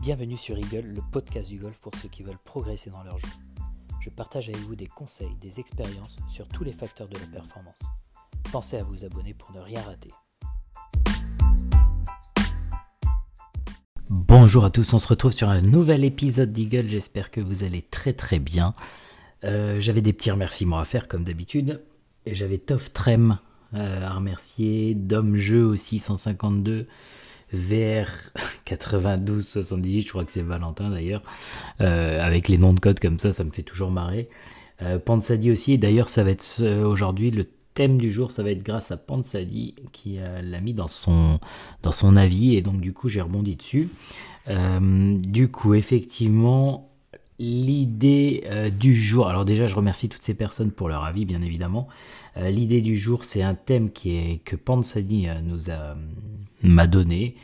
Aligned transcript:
Bienvenue 0.00 0.38
sur 0.38 0.56
Eagle, 0.56 0.86
le 0.94 1.02
podcast 1.12 1.50
du 1.50 1.58
golf 1.58 1.78
pour 1.78 1.94
ceux 1.94 2.08
qui 2.08 2.22
veulent 2.22 2.38
progresser 2.42 2.88
dans 2.88 3.02
leur 3.02 3.18
jeu. 3.18 3.28
Je 4.00 4.08
partage 4.08 4.48
avec 4.48 4.62
vous 4.62 4.74
des 4.74 4.86
conseils, 4.86 5.36
des 5.42 5.60
expériences 5.60 6.18
sur 6.26 6.48
tous 6.48 6.64
les 6.64 6.72
facteurs 6.72 7.06
de 7.06 7.18
la 7.18 7.26
performance. 7.26 7.82
Pensez 8.50 8.78
à 8.78 8.82
vous 8.82 9.04
abonner 9.04 9.34
pour 9.34 9.52
ne 9.52 9.60
rien 9.60 9.82
rater. 9.82 10.10
Bonjour 14.08 14.64
à 14.64 14.70
tous, 14.70 14.90
on 14.94 14.98
se 14.98 15.06
retrouve 15.06 15.32
sur 15.32 15.50
un 15.50 15.60
nouvel 15.60 16.02
épisode 16.02 16.50
d'Eagle, 16.50 16.88
j'espère 16.88 17.30
que 17.30 17.42
vous 17.42 17.62
allez 17.62 17.82
très 17.82 18.14
très 18.14 18.38
bien. 18.38 18.74
Euh, 19.44 19.80
j'avais 19.80 20.00
des 20.00 20.14
petits 20.14 20.30
remerciements 20.30 20.78
à 20.78 20.86
faire 20.86 21.08
comme 21.08 21.24
d'habitude, 21.24 21.84
et 22.24 22.32
j'avais 22.32 22.56
Toff 22.56 22.90
Trem 22.94 23.38
euh, 23.74 24.06
à 24.06 24.14
remercier, 24.14 24.94
Dom 24.94 25.36
Jeu 25.36 25.62
aussi 25.62 25.98
152, 25.98 26.86
VR 27.52 28.06
92 28.64 29.46
78, 29.46 30.02
je 30.02 30.08
crois 30.08 30.24
que 30.24 30.32
c'est 30.32 30.42
Valentin 30.42 30.90
d'ailleurs, 30.90 31.22
euh, 31.80 32.24
avec 32.24 32.48
les 32.48 32.58
noms 32.58 32.72
de 32.72 32.80
code 32.80 33.00
comme 33.00 33.18
ça, 33.18 33.32
ça 33.32 33.44
me 33.44 33.50
fait 33.50 33.62
toujours 33.62 33.90
marrer. 33.90 34.28
Euh, 34.82 34.98
Pansadi 34.98 35.50
aussi, 35.50 35.78
d'ailleurs 35.78 36.08
ça 36.08 36.24
va 36.24 36.30
être 36.30 36.62
aujourd'hui 36.84 37.30
le 37.30 37.46
thème 37.74 37.98
du 37.98 38.10
jour, 38.10 38.30
ça 38.30 38.42
va 38.42 38.50
être 38.50 38.62
grâce 38.62 38.90
à 38.90 38.96
Pansadi 38.96 39.74
qui 39.92 40.18
l'a 40.42 40.60
mis 40.60 40.74
dans 40.74 40.88
son, 40.88 41.38
dans 41.82 41.92
son 41.92 42.16
avis, 42.16 42.56
et 42.56 42.62
donc 42.62 42.80
du 42.80 42.92
coup 42.92 43.08
j'ai 43.08 43.20
rebondi 43.20 43.56
dessus. 43.56 43.88
du 44.48 45.48
coup, 45.48 45.74
effectivement, 45.74 46.89
L'idée 47.42 48.44
euh, 48.50 48.68
du 48.68 48.94
jour, 48.94 49.26
alors 49.26 49.46
déjà 49.46 49.64
je 49.64 49.74
remercie 49.74 50.10
toutes 50.10 50.22
ces 50.22 50.34
personnes 50.34 50.70
pour 50.70 50.90
leur 50.90 51.04
avis 51.04 51.24
bien 51.24 51.40
évidemment. 51.40 51.88
Euh, 52.36 52.50
l'idée 52.50 52.82
du 52.82 52.98
jour 52.98 53.24
c'est 53.24 53.40
un 53.40 53.54
thème 53.54 53.90
qui 53.90 54.14
est 54.14 54.44
que 54.44 54.56
Pansadi 54.56 55.26
euh, 55.26 55.40
nous 55.42 55.70
a 55.70 55.96
m'a 56.62 56.86
donné. 56.86 57.36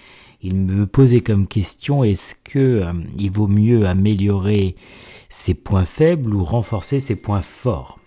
Il 0.42 0.54
me 0.54 0.86
posait 0.86 1.22
comme 1.22 1.46
question 1.46 2.04
est-ce 2.04 2.34
que 2.34 2.84
il 3.18 3.30
vaut 3.30 3.46
mieux 3.46 3.86
améliorer 3.86 4.74
ses 5.30 5.54
points 5.54 5.86
faibles 5.86 6.34
ou 6.34 6.44
renforcer 6.44 7.00
ses 7.00 7.16
points 7.16 7.40
forts? 7.40 7.98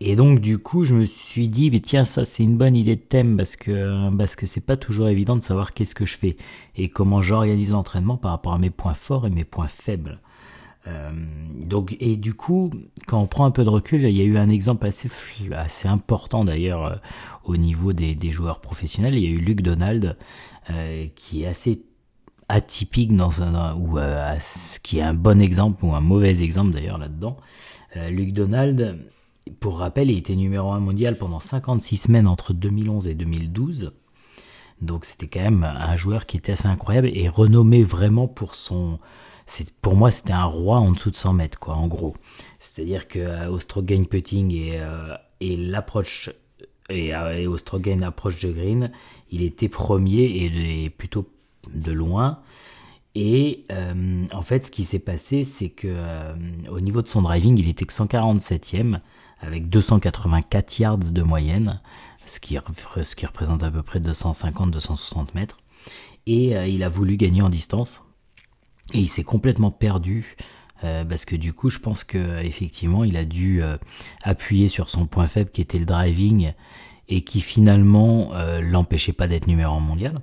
Et 0.00 0.14
donc 0.14 0.40
du 0.40 0.58
coup, 0.58 0.84
je 0.84 0.94
me 0.94 1.06
suis 1.06 1.48
dit, 1.48 1.70
mais 1.70 1.80
tiens, 1.80 2.04
ça 2.04 2.26
c'est 2.26 2.42
une 2.42 2.58
bonne 2.58 2.76
idée 2.76 2.96
de 2.96 3.00
thème 3.00 3.38
parce 3.38 3.56
que 3.56 4.14
parce 4.14 4.36
que 4.36 4.44
c'est 4.44 4.60
pas 4.60 4.76
toujours 4.76 5.08
évident 5.08 5.36
de 5.36 5.42
savoir 5.42 5.72
qu'est-ce 5.72 5.94
que 5.94 6.04
je 6.04 6.18
fais 6.18 6.36
et 6.76 6.90
comment 6.90 7.22
j'organise 7.22 7.72
l'entraînement 7.72 8.18
par 8.18 8.32
rapport 8.32 8.52
à 8.52 8.58
mes 8.58 8.68
points 8.68 8.92
forts 8.92 9.26
et 9.26 9.30
mes 9.30 9.44
points 9.44 9.68
faibles. 9.68 10.20
Euh, 10.86 11.10
donc 11.64 11.96
et 12.00 12.16
du 12.16 12.34
coup, 12.34 12.70
quand 13.06 13.20
on 13.20 13.26
prend 13.26 13.46
un 13.46 13.50
peu 13.50 13.64
de 13.64 13.68
recul, 13.68 14.02
il 14.02 14.16
y 14.16 14.20
a 14.20 14.24
eu 14.24 14.36
un 14.36 14.50
exemple 14.50 14.86
assez 14.86 15.88
important 15.88 16.44
d'ailleurs 16.44 16.84
euh, 16.84 16.96
au 17.44 17.56
niveau 17.56 17.92
des, 17.92 18.32
joueurs 18.32 18.60
professionnels. 18.60 19.14
Il 19.14 19.24
y 19.24 19.26
a 19.26 19.30
eu 19.30 19.38
Luc 19.38 19.62
Donald 19.62 20.16
euh, 20.70 21.06
qui 21.14 21.42
est 21.42 21.46
assez 21.46 21.82
atypique 22.48 23.16
dans 23.16 23.30
ou 23.78 23.98
qui 24.82 24.98
est 24.98 25.02
un 25.02 25.14
bon 25.14 25.40
exemple 25.40 25.84
ou 25.84 25.94
un 25.94 26.00
mauvais 26.00 26.42
exemple 26.42 26.72
d'ailleurs 26.72 26.98
là-dedans. 26.98 27.38
Luc 28.10 28.32
Donald, 28.32 28.98
pour 29.60 29.78
rappel, 29.78 30.10
il 30.10 30.18
était 30.18 30.34
numéro 30.34 30.72
1 30.72 30.80
mondial 30.80 31.16
pendant 31.16 31.40
56 31.40 31.96
semaines 31.96 32.26
entre 32.26 32.52
2011 32.52 33.06
et 33.08 33.14
2012. 33.14 33.92
Donc 34.82 35.04
c'était 35.04 35.28
quand 35.28 35.40
même 35.40 35.64
un 35.64 35.96
joueur 35.96 36.26
qui 36.26 36.36
était 36.36 36.52
assez 36.52 36.66
incroyable 36.66 37.08
et 37.14 37.28
renommé 37.28 37.82
vraiment 37.82 38.26
pour 38.26 38.56
son 38.56 38.98
pour 39.82 39.96
moi 39.96 40.10
c'était 40.10 40.32
un 40.32 40.44
roi 40.44 40.78
en 40.78 40.92
dessous 40.92 41.10
de 41.10 41.16
100 41.16 41.32
mètres 41.34 41.58
quoi 41.58 41.74
en 41.74 41.86
gros. 41.86 42.14
C'est-à-dire 42.58 43.08
que 43.08 43.18
euh, 43.18 43.50
au 43.50 43.58
stroke 43.58 43.86
gain 43.86 44.04
putting 44.04 44.52
et, 44.52 44.80
euh, 44.80 45.14
et 45.40 45.56
l'approche 45.56 46.30
et, 46.90 47.14
euh, 47.14 47.50
au 47.50 47.58
stroke 47.58 47.82
gain 47.82 48.00
approche 48.02 48.40
de 48.40 48.52
green 48.52 48.90
il 49.30 49.42
était 49.42 49.68
premier 49.68 50.22
et, 50.24 50.90
plutôt 50.90 51.28
de 51.72 51.92
loin. 51.92 52.40
Et 53.16 53.64
en 54.32 54.42
fait 54.42 54.66
ce 54.66 54.70
qui 54.72 54.82
s'est 54.84 54.98
passé 54.98 55.44
c'est 55.44 55.68
que 55.68 55.94
au 56.68 56.80
niveau 56.80 57.00
de 57.00 57.08
son 57.08 57.22
driving 57.22 57.56
il 57.58 57.68
était 57.68 57.84
que 57.84 57.92
147e 57.92 58.98
avec 59.40 59.68
284 59.68 60.78
yards 60.80 60.98
de 60.98 61.22
moyenne 61.22 61.80
ce 62.26 62.40
qui 62.40 62.58
représente 62.58 63.62
à 63.62 63.70
peu 63.70 63.82
près 63.82 64.00
250-260 64.00 65.28
mètres. 65.36 65.58
Et 66.26 66.54
il 66.68 66.82
a 66.82 66.88
voulu 66.88 67.16
gagner 67.16 67.42
en 67.42 67.50
distance 67.50 68.03
et 68.92 68.98
il 68.98 69.08
s'est 69.08 69.24
complètement 69.24 69.70
perdu 69.70 70.36
euh, 70.82 71.04
parce 71.04 71.24
que 71.24 71.36
du 71.36 71.52
coup 71.52 71.70
je 71.70 71.78
pense 71.78 72.04
que 72.04 72.42
effectivement 72.42 73.04
il 73.04 73.16
a 73.16 73.24
dû 73.24 73.62
euh, 73.62 73.76
appuyer 74.22 74.68
sur 74.68 74.90
son 74.90 75.06
point 75.06 75.26
faible 75.26 75.50
qui 75.50 75.60
était 75.60 75.78
le 75.78 75.86
driving 75.86 76.52
et 77.08 77.22
qui 77.22 77.40
finalement 77.40 78.34
euh, 78.34 78.60
l'empêchait 78.60 79.12
pas 79.12 79.28
d'être 79.28 79.46
numéro 79.46 79.74
1 79.76 79.80
mondial. 79.80 80.20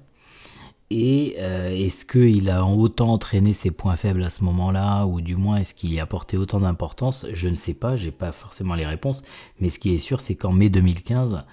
Et 0.93 1.37
est-ce 1.37 2.03
qu'il 2.03 2.49
a 2.49 2.65
autant 2.65 3.13
entraîné 3.13 3.53
ses 3.53 3.71
points 3.71 3.95
faibles 3.95 4.21
à 4.25 4.29
ce 4.29 4.43
moment-là, 4.43 5.05
ou 5.05 5.21
du 5.21 5.37
moins 5.37 5.55
est-ce 5.55 5.73
qu'il 5.73 5.93
y 5.93 6.01
a 6.01 6.03
apporté 6.03 6.35
autant 6.35 6.59
d'importance? 6.59 7.27
Je 7.31 7.47
ne 7.47 7.55
sais 7.55 7.73
pas, 7.73 7.95
j'ai 7.95 8.11
pas 8.11 8.33
forcément 8.33 8.75
les 8.75 8.85
réponses, 8.85 9.23
mais 9.61 9.69
ce 9.69 9.79
qui 9.79 9.95
est 9.95 9.99
sûr, 9.99 10.19
c'est 10.19 10.35
qu'en 10.35 10.51
mai 10.51 10.67
2015, 10.67 11.45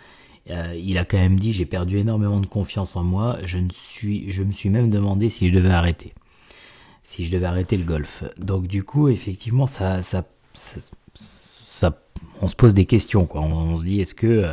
il 0.75 0.99
a 0.99 1.05
quand 1.05 1.19
même 1.19 1.39
dit 1.39 1.53
j'ai 1.53 1.67
perdu 1.67 1.99
énormément 1.99 2.41
de 2.41 2.47
confiance 2.47 2.97
en 2.97 3.05
moi, 3.05 3.39
je, 3.45 3.59
ne 3.59 3.71
suis, 3.71 4.29
je 4.29 4.43
me 4.43 4.51
suis 4.51 4.71
même 4.71 4.91
demandé 4.91 5.29
si 5.29 5.47
je 5.47 5.55
devais 5.55 5.71
arrêter 5.71 6.15
si 7.09 7.25
je 7.25 7.31
devais 7.31 7.47
arrêter 7.47 7.79
le 7.79 7.85
golf. 7.85 8.23
Donc 8.37 8.67
du 8.67 8.85
coup, 8.85 9.09
effectivement, 9.09 9.67
ça, 9.67 10.03
ça, 10.03 10.25
ça, 11.15 11.99
on 12.43 12.49
se 12.49 12.55
pose 12.55 12.75
des 12.75 12.85
questions, 12.85 13.25
quoi. 13.25 13.41
On, 13.41 13.79
se 13.79 13.85
dit, 13.85 13.99
est-ce 14.03 14.15
que, 14.15 14.27
euh, 14.27 14.53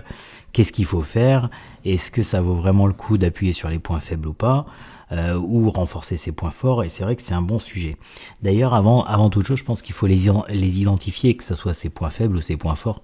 qu'est-ce 0.53 0.71
qu'il 0.71 0.85
faut 0.85 1.01
faire? 1.01 1.49
Est-ce 1.83 2.11
que 2.11 2.23
ça 2.23 2.39
vaut 2.39 2.55
vraiment 2.55 2.88
le 2.88 2.93
coup 2.93 3.17
d'appuyer 3.17 3.51
sur 3.51 3.67
les 3.67 3.77
points 3.77 3.99
faibles 3.99 4.29
ou 4.29 4.33
pas? 4.33 4.66
Euh, 5.11 5.35
ou 5.35 5.69
renforcer 5.69 6.17
ses 6.17 6.31
points 6.31 6.51
forts 6.51 6.83
et 6.83 6.89
c'est 6.89 7.03
vrai 7.03 7.16
que 7.16 7.21
c'est 7.21 7.33
un 7.33 7.41
bon 7.41 7.59
sujet. 7.59 7.95
D'ailleurs 8.41 8.73
avant 8.73 9.03
avant 9.03 9.29
toute 9.29 9.45
chose 9.45 9.59
je 9.59 9.63
pense 9.63 9.81
qu'il 9.81 9.93
faut 9.93 10.07
les, 10.07 10.29
les 10.49 10.81
identifier 10.81 11.35
que 11.35 11.43
ce 11.43 11.55
soit 11.55 11.73
ses 11.73 11.89
points 11.89 12.09
faibles 12.09 12.38
ou 12.38 12.41
ses 12.41 12.57
points 12.57 12.75
forts. 12.75 13.01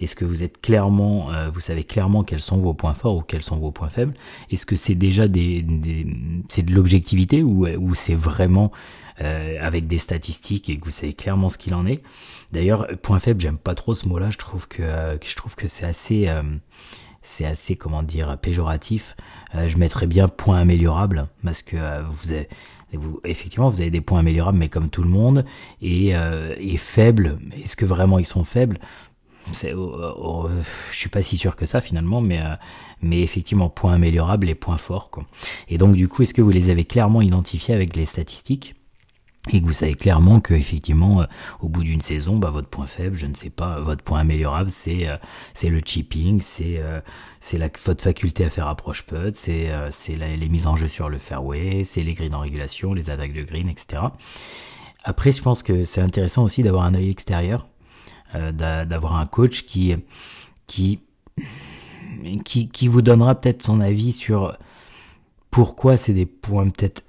Est-ce 0.00 0.16
que 0.16 0.24
vous 0.24 0.42
êtes 0.42 0.60
clairement 0.60 1.30
euh, 1.32 1.50
vous 1.50 1.60
savez 1.60 1.84
clairement 1.84 2.24
quels 2.24 2.40
sont 2.40 2.58
vos 2.58 2.74
points 2.74 2.94
forts 2.94 3.16
ou 3.16 3.22
quels 3.22 3.42
sont 3.42 3.56
vos 3.58 3.70
points 3.70 3.88
faibles? 3.88 4.14
Est-ce 4.50 4.66
que 4.66 4.76
c'est 4.76 4.96
déjà 4.96 5.28
des, 5.28 5.62
des 5.62 6.06
c'est 6.48 6.64
de 6.64 6.72
l'objectivité 6.74 7.42
ou 7.42 7.66
ou 7.68 7.94
c'est 7.94 8.16
vraiment 8.16 8.72
euh, 9.20 9.56
avec 9.60 9.86
des 9.86 9.98
statistiques 9.98 10.68
et 10.68 10.76
que 10.78 10.84
vous 10.84 10.90
savez 10.90 11.14
clairement 11.14 11.48
ce 11.48 11.58
qu'il 11.58 11.74
en 11.74 11.86
est? 11.86 12.02
D'ailleurs 12.52 12.88
point 13.02 13.20
faible 13.20 13.40
j'aime 13.40 13.58
pas 13.58 13.76
trop 13.76 13.94
ce 13.94 14.08
mot-là. 14.08 14.30
Je 14.30 14.38
trouve 14.38 14.66
que, 14.66 14.82
je 15.24 15.36
trouve 15.36 15.54
que 15.54 15.68
c'est 15.68 15.86
assez 15.86 16.28
c'est 17.24 17.46
assez, 17.46 17.74
comment 17.74 18.04
dire, 18.04 18.38
péjoratif. 18.38 19.16
Euh, 19.56 19.66
je 19.66 19.76
mettrais 19.78 20.06
bien 20.06 20.28
point 20.28 20.58
améliorable, 20.58 21.26
parce 21.42 21.62
que 21.62 21.76
euh, 21.76 22.02
vous 22.02 22.30
avez, 22.30 22.48
vous, 22.92 23.20
effectivement, 23.24 23.68
vous 23.68 23.80
avez 23.80 23.90
des 23.90 24.00
points 24.00 24.20
améliorables, 24.20 24.58
mais 24.58 24.68
comme 24.68 24.90
tout 24.90 25.02
le 25.02 25.08
monde, 25.08 25.44
et, 25.82 26.14
euh, 26.14 26.54
et 26.58 26.76
faibles. 26.76 27.38
Est-ce 27.60 27.74
que 27.74 27.84
vraiment 27.84 28.20
ils 28.20 28.26
sont 28.26 28.44
faibles? 28.44 28.78
C'est, 29.52 29.74
oh, 29.74 29.94
oh, 29.98 30.46
oh, 30.46 30.48
je 30.90 30.96
suis 30.96 31.10
pas 31.10 31.20
si 31.20 31.36
sûr 31.36 31.54
que 31.56 31.66
ça 31.66 31.80
finalement, 31.82 32.22
mais 32.22 32.40
euh, 32.40 32.54
mais 33.02 33.20
effectivement 33.20 33.68
points 33.68 33.92
améliorables 33.92 34.48
et 34.48 34.54
points 34.54 34.78
forts. 34.78 35.10
Quoi. 35.10 35.24
Et 35.68 35.76
donc 35.76 35.96
du 35.96 36.08
coup, 36.08 36.22
est-ce 36.22 36.32
que 36.32 36.40
vous 36.40 36.50
les 36.50 36.70
avez 36.70 36.84
clairement 36.84 37.20
identifiés 37.20 37.74
avec 37.74 37.94
les 37.94 38.06
statistiques? 38.06 38.74
Et 39.52 39.60
que 39.60 39.66
vous 39.66 39.74
savez 39.74 39.94
clairement 39.94 40.40
que 40.40 40.54
effectivement 40.54 41.20
euh, 41.20 41.26
au 41.60 41.68
bout 41.68 41.84
d'une 41.84 42.00
saison 42.00 42.38
bah, 42.38 42.50
votre 42.50 42.68
point 42.68 42.86
faible 42.86 43.16
je 43.16 43.26
ne 43.26 43.34
sais 43.34 43.50
pas 43.50 43.78
votre 43.80 44.02
point 44.02 44.20
améliorable 44.20 44.70
c'est 44.70 45.06
euh, 45.06 45.16
c'est 45.52 45.68
le 45.68 45.80
chipping 45.84 46.40
c'est 46.40 46.78
euh, 46.78 47.00
c'est 47.40 47.58
la 47.58 47.68
votre 47.84 48.02
faculté 48.02 48.44
à 48.44 48.50
faire 48.50 48.68
approche 48.68 49.04
putt 49.04 49.36
c'est 49.36 49.70
c'est 49.90 50.16
les 50.16 50.48
mises 50.48 50.66
en 50.66 50.76
jeu 50.76 50.88
sur 50.88 51.08
le 51.10 51.18
fairway 51.18 51.84
c'est 51.84 52.02
les 52.02 52.14
greens 52.14 52.34
en 52.34 52.40
régulation 52.40 52.94
les 52.94 53.10
attaques 53.10 53.34
de 53.34 53.42
green 53.42 53.68
etc 53.68 54.02
après 55.04 55.32
je 55.32 55.42
pense 55.42 55.62
que 55.62 55.84
c'est 55.84 56.00
intéressant 56.00 56.44
aussi 56.44 56.62
d'avoir 56.62 56.84
un 56.84 56.94
œil 56.94 57.10
extérieur 57.10 57.66
d'avoir 58.32 59.16
un 59.16 59.26
coach 59.26 59.64
qui 59.64 59.94
qui 60.66 61.00
qui 62.44 62.68
qui 62.68 62.88
vous 62.88 63.02
donnera 63.02 63.34
peut-être 63.34 63.62
son 63.62 63.80
avis 63.80 64.12
sur 64.12 64.56
pourquoi 65.50 65.96
c'est 65.98 66.14
des 66.14 66.26
points 66.26 66.68
peut-être 66.70 67.02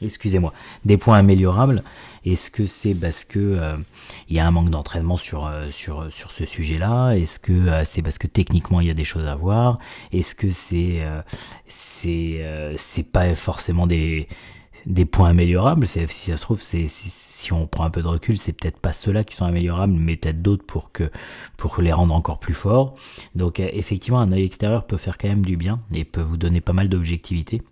excusez-moi, 0.00 0.52
des 0.84 0.96
points 0.96 1.18
améliorables. 1.18 1.82
Est-ce 2.24 2.50
que 2.50 2.66
c'est 2.66 2.94
parce 2.94 3.24
que 3.24 3.38
euh, 3.38 3.76
il 4.28 4.36
y 4.36 4.40
a 4.40 4.46
un 4.46 4.50
manque 4.50 4.70
d'entraînement 4.70 5.16
sur 5.16 5.46
euh, 5.46 5.66
sur 5.70 6.12
sur 6.12 6.32
ce 6.32 6.46
sujet-là? 6.46 7.12
Est-ce 7.12 7.38
que 7.38 7.52
euh, 7.52 7.84
c'est 7.84 8.02
parce 8.02 8.18
que 8.18 8.26
techniquement 8.26 8.80
il 8.80 8.88
y 8.88 8.90
a 8.90 8.94
des 8.94 9.04
choses 9.04 9.26
à 9.26 9.34
voir? 9.34 9.78
Est-ce 10.12 10.34
que 10.34 10.50
c'est 10.50 11.02
c'est 11.66 12.44
c'est 12.76 13.10
pas 13.10 13.34
forcément 13.34 13.86
des 13.86 14.28
des 14.86 15.04
points 15.04 15.30
améliorables? 15.30 15.86
Si 15.86 16.06
ça 16.06 16.36
se 16.36 16.42
trouve, 16.42 16.60
c'est 16.60 16.86
si, 16.88 17.52
on 17.52 17.66
prend 17.66 17.84
un 17.84 17.90
peu 17.90 18.02
de 18.02 18.08
recul, 18.08 18.36
c'est 18.36 18.52
peut-être 18.52 18.78
pas 18.78 18.92
ceux-là 18.92 19.24
qui 19.24 19.34
sont 19.34 19.44
améliorables, 19.46 19.92
mais 19.92 20.16
peut-être 20.16 20.42
d'autres 20.42 20.64
pour 20.64 20.92
que 20.92 21.10
pour 21.56 21.80
les 21.80 21.92
rendre 21.92 22.14
encore 22.14 22.40
plus 22.40 22.54
forts. 22.54 22.94
Donc 23.34 23.60
effectivement, 23.60 24.20
un 24.20 24.32
œil 24.32 24.44
extérieur 24.44 24.86
peut 24.86 24.96
faire 24.96 25.18
quand 25.18 25.28
même 25.28 25.44
du 25.44 25.56
bien 25.56 25.80
et 25.94 26.04
peut 26.04 26.22
vous 26.22 26.36
donner 26.36 26.60
pas 26.60 26.72
mal 26.72 26.88
d'objectivité. 26.88 27.62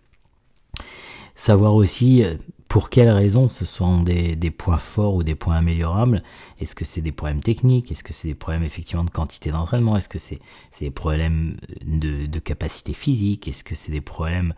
Savoir 1.37 1.75
aussi, 1.75 2.25
euh, 2.25 2.35
pour 2.67 2.89
quelles 2.89 3.11
raisons 3.11 3.49
ce 3.49 3.67
sont 3.67 4.03
des, 4.03 4.51
points 4.51 4.79
forts 4.79 5.15
ou 5.15 5.23
des 5.23 5.35
points 5.35 5.57
améliorables. 5.57 6.23
Est-ce 6.61 6.75
que 6.75 6.85
c'est 6.85 7.03
des 7.03 7.13
problèmes 7.13 7.41
techniques? 7.41 7.93
Est-ce 7.93 8.03
que 8.03 8.15
c'est 8.15 8.29
des 8.29 8.35
problèmes 8.35 8.65
effectivement 8.65 9.05
de 9.05 9.11
quantité 9.11 9.51
d'entraînement? 9.51 9.97
Est-ce 9.97 10.09
que 10.09 10.19
c'est 10.19 10.41
des 10.81 10.91
problèmes 10.91 11.59
de, 11.85 12.39
capacité 12.39 12.95
physique? 12.95 13.49
Est-ce 13.49 13.65
que 13.65 13.75
c'est 13.75 13.93
des 13.93 14.01
problèmes 14.01 14.55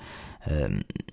euh, 0.48 0.69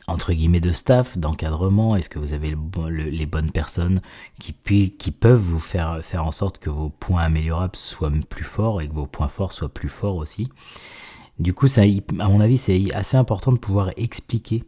entre 0.07 0.33
guillemets 0.33 0.61
de 0.61 0.71
staff, 0.71 1.17
d'encadrement? 1.17 1.95
Est-ce 1.95 2.09
que 2.09 2.19
vous 2.19 2.33
avez 2.33 2.55
les 2.95 3.25
bonnes 3.25 3.51
personnes 3.51 4.01
qui, 4.39 4.53
qui 4.91 5.11
peuvent 5.11 5.39
vous 5.39 5.59
faire, 5.59 5.99
faire 6.03 6.25
en 6.25 6.31
sorte 6.31 6.59
que 6.59 6.69
vos 6.69 6.89
points 6.89 7.23
améliorables 7.23 7.75
soient 7.75 8.11
plus 8.29 8.45
forts 8.45 8.81
et 8.81 8.87
que 8.87 8.93
vos 8.93 9.07
points 9.07 9.29
forts 9.29 9.51
soient 9.51 9.73
plus 9.73 9.89
forts 9.89 10.15
aussi? 10.15 10.47
Du 11.39 11.53
coup, 11.53 11.67
ça, 11.67 11.81
à 11.81 12.27
mon 12.29 12.39
avis, 12.39 12.57
c'est 12.57 12.93
assez 12.93 13.17
important 13.17 13.51
de 13.51 13.57
pouvoir 13.57 13.89
expliquer 13.97 14.63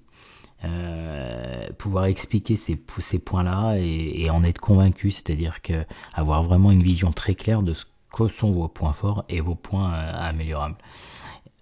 euh, 0.63 1.67
pouvoir 1.77 2.05
expliquer 2.05 2.55
ces, 2.55 2.75
points-là 2.75 3.75
et, 3.77 4.29
en 4.29 4.43
être 4.43 4.59
convaincu, 4.59 5.11
c'est-à-dire 5.11 5.61
que 5.61 5.85
avoir 6.13 6.41
vraiment 6.41 6.71
une 6.71 6.81
vision 6.81 7.11
très 7.11 7.35
claire 7.35 7.61
de 7.61 7.73
ce 7.73 7.85
que 8.11 8.27
sont 8.27 8.51
vos 8.51 8.67
points 8.67 8.93
forts 8.93 9.23
et 9.29 9.39
vos 9.39 9.55
points 9.55 9.93
euh, 9.93 10.11
améliorables. 10.15 10.77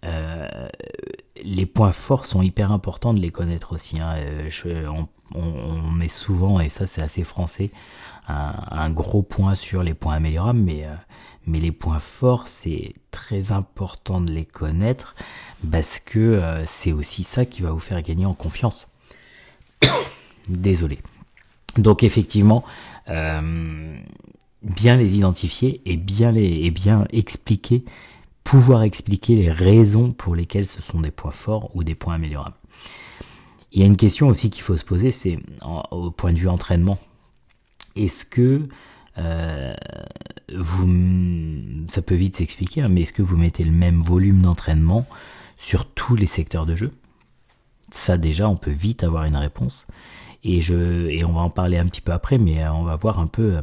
Euh, 0.06 0.70
les 1.44 1.66
points 1.66 1.92
forts 1.92 2.26
sont 2.26 2.42
hyper 2.42 2.72
importants 2.72 3.14
de 3.14 3.20
les 3.20 3.32
connaître 3.32 3.74
aussi. 3.74 4.00
Hein. 4.00 4.16
on, 5.34 5.92
met 5.92 6.08
souvent, 6.08 6.60
et 6.60 6.70
ça 6.70 6.86
c'est 6.86 7.02
assez 7.02 7.24
français, 7.24 7.72
un, 8.28 8.90
gros 8.90 9.22
point 9.22 9.56
sur 9.56 9.84
les 9.84 9.94
points 9.94 10.16
améliorables, 10.16 10.60
mais, 10.60 10.86
mais 11.46 11.60
les 11.60 11.72
points 11.72 12.00
forts, 12.00 12.48
c'est 12.48 12.94
très 13.12 13.52
important 13.52 14.22
de 14.22 14.32
les 14.32 14.46
connaître 14.46 15.16
parce 15.72 16.00
que 16.00 16.20
euh, 16.20 16.66
c'est 16.66 16.92
aussi 16.92 17.24
ça 17.24 17.46
qui 17.46 17.62
va 17.62 17.72
vous 17.72 17.80
faire 17.80 18.02
gagner 18.02 18.26
en 18.26 18.34
confiance. 18.34 18.92
Désolé. 20.48 21.00
Donc 21.78 22.04
effectivement, 22.04 22.64
euh, 23.10 23.98
bien 24.62 24.96
les 24.96 25.18
identifier 25.18 25.82
et 25.86 25.98
bien 25.98 26.32
les 26.32 26.66
et 26.66 26.72
bien 26.72 27.06
expliquer, 27.12 27.84
pouvoir 28.44 28.84
expliquer 28.84 29.36
les 29.36 29.52
raisons 29.52 30.12
pour 30.12 30.36
lesquelles 30.36 30.66
ce 30.66 30.82
sont 30.82 31.02
des 31.02 31.12
points 31.12 31.32
forts 31.32 31.76
ou 31.76 31.84
des 31.84 31.96
points 31.96 32.16
améliorables. 32.16 32.56
Il 33.72 33.82
y 33.82 33.84
a 33.84 33.88
une 33.88 33.98
question 33.98 34.30
aussi 34.30 34.50
qu'il 34.50 34.62
faut 34.62 34.78
se 34.78 34.86
poser, 34.86 35.12
c'est 35.12 35.38
au 35.92 36.12
point 36.12 36.32
de 36.32 36.40
vue 36.40 36.48
entraînement. 36.48 36.98
Est-ce 37.96 38.26
que 38.26 38.68
euh, 39.18 39.74
vous, 40.54 40.88
ça 41.88 42.02
peut 42.02 42.16
vite 42.16 42.36
s'expliquer, 42.36 42.82
hein, 42.82 42.90
mais 42.90 43.02
est-ce 43.02 43.14
que 43.14 43.22
vous 43.22 43.38
mettez 43.38 43.64
le 43.64 43.72
même 43.72 44.02
volume 44.02 44.42
d'entraînement 44.42 45.08
sur 45.58 45.86
tous 45.86 46.16
les 46.16 46.26
secteurs 46.26 46.66
de 46.66 46.76
jeu? 46.76 46.92
Ça 47.92 48.18
déjà, 48.18 48.50
on 48.50 48.58
peut 48.58 48.72
vite 48.72 49.04
avoir 49.04 49.24
une 49.26 49.38
réponse. 49.38 49.88
Et, 50.44 50.62
je, 50.62 51.08
et 51.08 51.24
on 51.24 51.32
va 51.32 51.42
en 51.42 51.50
parler 51.50 51.78
un 51.78 51.86
petit 51.86 52.02
peu 52.02 52.12
après, 52.12 52.38
mais 52.38 52.64
euh, 52.64 52.74
on 52.74 52.84
va 52.84 52.96
voir 52.96 53.20
un 53.20 53.28
peu 53.28 53.56
euh, 53.56 53.62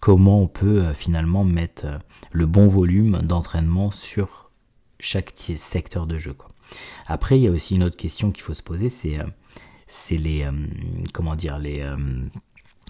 comment 0.00 0.42
on 0.42 0.48
peut 0.48 0.92
finalement 0.92 1.44
mettre 1.44 1.86
le 2.32 2.46
bon 2.46 2.66
volume 2.66 3.20
d'entraînement 3.22 3.90
sur 3.90 4.50
chaque 5.00 5.32
secteur 5.56 6.06
de 6.06 6.18
jeu. 6.18 6.36
Après, 7.06 7.38
il 7.38 7.44
y 7.44 7.48
a 7.48 7.50
aussi 7.50 7.76
une 7.76 7.84
autre 7.84 7.96
question 7.96 8.30
qu'il 8.30 8.42
faut 8.42 8.54
se 8.54 8.62
poser, 8.62 8.90
c'est 8.90 9.18
c'est 9.86 10.18
les 10.18 10.46
comment 11.14 11.34
dire 11.34 11.58
les 11.58 11.82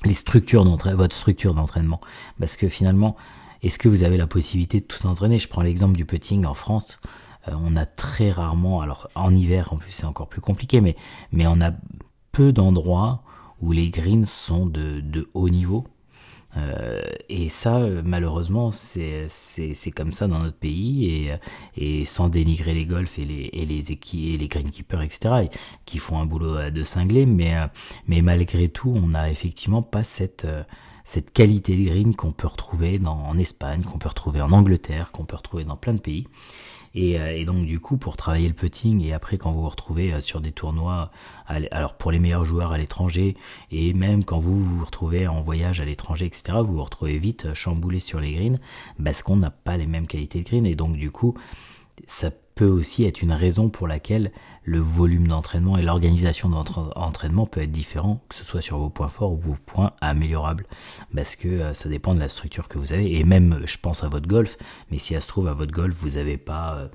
les 0.04 0.14
structures 0.14 0.64
votre 0.64 1.16
structure 1.16 1.54
d'entraînement. 1.54 2.00
Parce 2.38 2.56
que 2.56 2.68
finalement, 2.68 3.16
est-ce 3.62 3.78
que 3.78 3.88
vous 3.88 4.02
avez 4.02 4.16
la 4.16 4.26
possibilité 4.26 4.80
de 4.80 4.84
tout 4.84 5.06
entraîner? 5.06 5.38
Je 5.38 5.48
prends 5.48 5.62
l'exemple 5.62 5.96
du 5.96 6.04
putting 6.04 6.46
en 6.46 6.54
France. 6.54 6.98
Euh, 7.48 7.52
on 7.60 7.76
a 7.76 7.86
très 7.86 8.30
rarement, 8.30 8.80
alors 8.80 9.08
en 9.14 9.34
hiver 9.34 9.72
en 9.72 9.76
plus 9.76 9.92
c'est 9.92 10.06
encore 10.06 10.28
plus 10.28 10.40
compliqué, 10.40 10.80
mais, 10.80 10.96
mais 11.32 11.46
on 11.46 11.60
a 11.60 11.72
peu 12.32 12.52
d'endroits 12.52 13.22
où 13.60 13.72
les 13.72 13.90
greens 13.90 14.24
sont 14.24 14.66
de, 14.66 15.00
de 15.00 15.28
haut 15.34 15.48
niveau. 15.48 15.84
Euh, 16.56 17.02
et 17.28 17.48
ça, 17.48 17.76
euh, 17.76 18.02
malheureusement, 18.04 18.72
c'est 18.72 19.28
comme 19.94 20.12
ça 20.12 20.26
dans 20.26 20.38
notre 20.38 20.56
pays, 20.56 21.30
et, 21.76 22.04
sans 22.04 22.28
dénigrer 22.28 22.74
les 22.74 22.86
golfs 22.86 23.18
et 23.18 23.24
les, 23.24 23.50
et 23.52 23.66
les, 23.66 23.92
et 23.92 24.36
les 24.38 24.48
greenkeepers, 24.48 25.02
etc., 25.02 25.48
qui 25.84 25.98
font 25.98 26.18
un 26.18 26.26
boulot 26.26 26.70
de 26.70 26.82
cinglé, 26.84 27.26
mais, 27.26 27.54
mais 28.06 28.22
malgré 28.22 28.68
tout, 28.68 28.90
on 28.94 29.08
n'a 29.08 29.30
effectivement 29.30 29.82
pas 29.82 30.04
cette, 30.04 30.46
cette 31.08 31.32
qualité 31.32 31.74
de 31.74 31.88
green 31.88 32.14
qu'on 32.14 32.32
peut 32.32 32.46
retrouver 32.46 33.00
en 33.06 33.38
Espagne, 33.38 33.80
qu'on 33.80 33.96
peut 33.96 34.10
retrouver 34.10 34.42
en 34.42 34.52
Angleterre, 34.52 35.10
qu'on 35.10 35.24
peut 35.24 35.36
retrouver 35.36 35.64
dans 35.64 35.74
plein 35.74 35.94
de 35.94 36.02
pays. 36.02 36.26
Euh, 36.96 37.30
et, 37.30 37.46
donc 37.46 37.64
du 37.64 37.80
coup, 37.80 37.96
pour 37.96 38.18
travailler 38.18 38.46
le 38.46 38.52
putting 38.52 39.02
et 39.02 39.14
après 39.14 39.38
quand 39.38 39.50
vous 39.50 39.62
vous 39.62 39.70
retrouvez 39.70 40.12
euh, 40.12 40.20
sur 40.20 40.42
des 40.42 40.52
tournois, 40.52 41.10
alors 41.46 41.94
pour 41.94 42.12
les 42.12 42.18
meilleurs 42.18 42.44
joueurs 42.44 42.72
à 42.72 42.76
l'étranger 42.76 43.38
et 43.70 43.94
même 43.94 44.22
quand 44.22 44.38
vous 44.38 44.62
vous 44.62 44.84
retrouvez 44.84 45.26
en 45.26 45.40
voyage 45.40 45.80
à 45.80 45.86
l'étranger, 45.86 46.26
etc., 46.26 46.58
vous 46.62 46.74
vous 46.74 46.84
retrouvez 46.84 47.16
vite 47.16 47.46
euh, 47.46 47.54
chamboulé 47.54 48.00
sur 48.00 48.20
les 48.20 48.32
greens 48.32 48.58
parce 49.02 49.22
qu'on 49.22 49.36
n'a 49.36 49.50
pas 49.50 49.78
les 49.78 49.86
mêmes 49.86 50.06
qualités 50.06 50.40
de 50.40 50.44
green 50.44 50.66
et 50.66 50.74
donc 50.74 50.94
du 50.96 51.10
coup, 51.10 51.32
ça 52.06 52.30
peut 52.54 52.68
aussi 52.68 53.04
être 53.04 53.22
une 53.22 53.32
raison 53.32 53.70
pour 53.70 53.88
laquelle 53.88 54.30
le 54.68 54.80
volume 54.80 55.26
d'entraînement 55.26 55.78
et 55.78 55.82
l'organisation 55.82 56.50
d'entraînement 56.50 57.46
peut 57.46 57.62
être 57.62 57.70
différent, 57.70 58.20
que 58.28 58.34
ce 58.34 58.44
soit 58.44 58.60
sur 58.60 58.76
vos 58.76 58.90
points 58.90 59.08
forts 59.08 59.32
ou 59.32 59.36
vos 59.36 59.56
points 59.64 59.92
améliorables, 60.02 60.66
parce 61.14 61.36
que 61.36 61.48
euh, 61.48 61.74
ça 61.74 61.88
dépend 61.88 62.14
de 62.14 62.20
la 62.20 62.28
structure 62.28 62.68
que 62.68 62.78
vous 62.78 62.92
avez, 62.92 63.18
et 63.18 63.24
même 63.24 63.62
je 63.64 63.78
pense 63.78 64.04
à 64.04 64.08
votre 64.08 64.28
golf, 64.28 64.58
mais 64.90 64.98
si 64.98 65.14
ça 65.14 65.22
se 65.22 65.28
trouve 65.28 65.48
à 65.48 65.54
votre 65.54 65.72
golf, 65.72 65.96
vous 65.96 66.10
n'avez 66.10 66.36
pas 66.36 66.74
euh, 66.74 66.88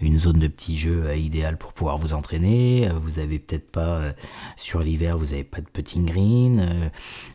une 0.00 0.18
zone 0.18 0.38
de 0.38 0.48
petits 0.48 0.78
jeux 0.78 1.04
euh, 1.04 1.16
idéale 1.16 1.58
pour 1.58 1.74
pouvoir 1.74 1.98
vous 1.98 2.14
entraîner, 2.14 2.88
vous 3.02 3.18
avez 3.18 3.38
peut-être 3.38 3.70
pas, 3.70 4.00
sur 4.56 4.80
l'hiver, 4.80 5.18
vous 5.18 5.26
n'avez 5.26 5.44
pas 5.44 5.60
de 5.60 5.68
putting 5.68 6.06
green, 6.06 6.90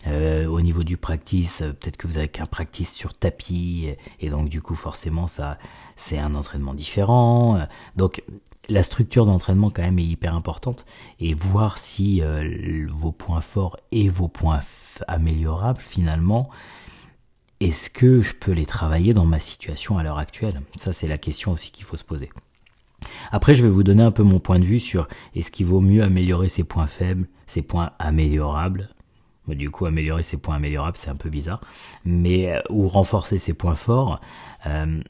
au 0.07 0.61
niveau 0.61 0.83
du 0.83 0.97
practice, 0.97 1.59
peut-être 1.59 1.97
que 1.97 2.07
vous 2.07 2.17
avez 2.17 2.27
qu'un 2.27 2.45
practice 2.45 2.93
sur 2.93 3.13
tapis, 3.13 3.89
et 4.19 4.29
donc 4.29 4.49
du 4.49 4.61
coup 4.61 4.75
forcément 4.75 5.27
ça 5.27 5.57
c'est 5.95 6.17
un 6.17 6.33
entraînement 6.33 6.73
différent, 6.73 7.67
donc 7.95 8.23
la 8.69 8.83
structure 8.83 9.25
d'entraînement 9.25 9.69
quand 9.69 9.81
même 9.81 9.99
est 9.99 10.05
hyper 10.05 10.35
importante 10.35 10.85
et 11.19 11.33
voir 11.33 11.77
si 11.77 12.21
euh, 12.21 12.87
vos 12.91 13.11
points 13.11 13.41
forts 13.41 13.77
et 13.91 14.07
vos 14.09 14.27
points 14.27 14.61
améliorables 15.07 15.81
finalement 15.81 16.49
est-ce 17.59 17.89
que 17.89 18.21
je 18.21 18.33
peux 18.33 18.51
les 18.51 18.65
travailler 18.65 19.13
dans 19.13 19.25
ma 19.25 19.39
situation 19.39 19.97
à 19.97 20.03
l'heure 20.03 20.17
actuelle? 20.17 20.61
Ça 20.77 20.93
c'est 20.93 21.07
la 21.07 21.17
question 21.17 21.51
aussi 21.51 21.71
qu'il 21.71 21.85
faut 21.85 21.97
se 21.97 22.03
poser. 22.03 22.29
Après 23.31 23.55
je 23.55 23.63
vais 23.63 23.69
vous 23.69 23.83
donner 23.83 24.03
un 24.03 24.11
peu 24.11 24.23
mon 24.23 24.39
point 24.39 24.59
de 24.59 24.65
vue 24.65 24.79
sur 24.79 25.07
est-ce 25.35 25.51
qu'il 25.51 25.65
vaut 25.65 25.81
mieux 25.81 26.03
améliorer 26.03 26.49
ses 26.49 26.63
points 26.63 26.87
faibles, 26.87 27.27
ses 27.47 27.61
points 27.61 27.91
améliorables? 27.99 28.89
Du 29.47 29.69
coup, 29.69 29.85
améliorer 29.85 30.23
ses 30.23 30.37
points 30.37 30.55
améliorables, 30.55 30.95
c'est 30.95 31.09
un 31.09 31.17
peu 31.17 31.29
bizarre, 31.29 31.59
mais 32.05 32.49
euh, 32.49 32.61
ou 32.69 32.87
renforcer 32.87 33.37
ses 33.37 33.53
points 33.53 33.75
forts. 33.75 34.21
Euh, 34.65 35.01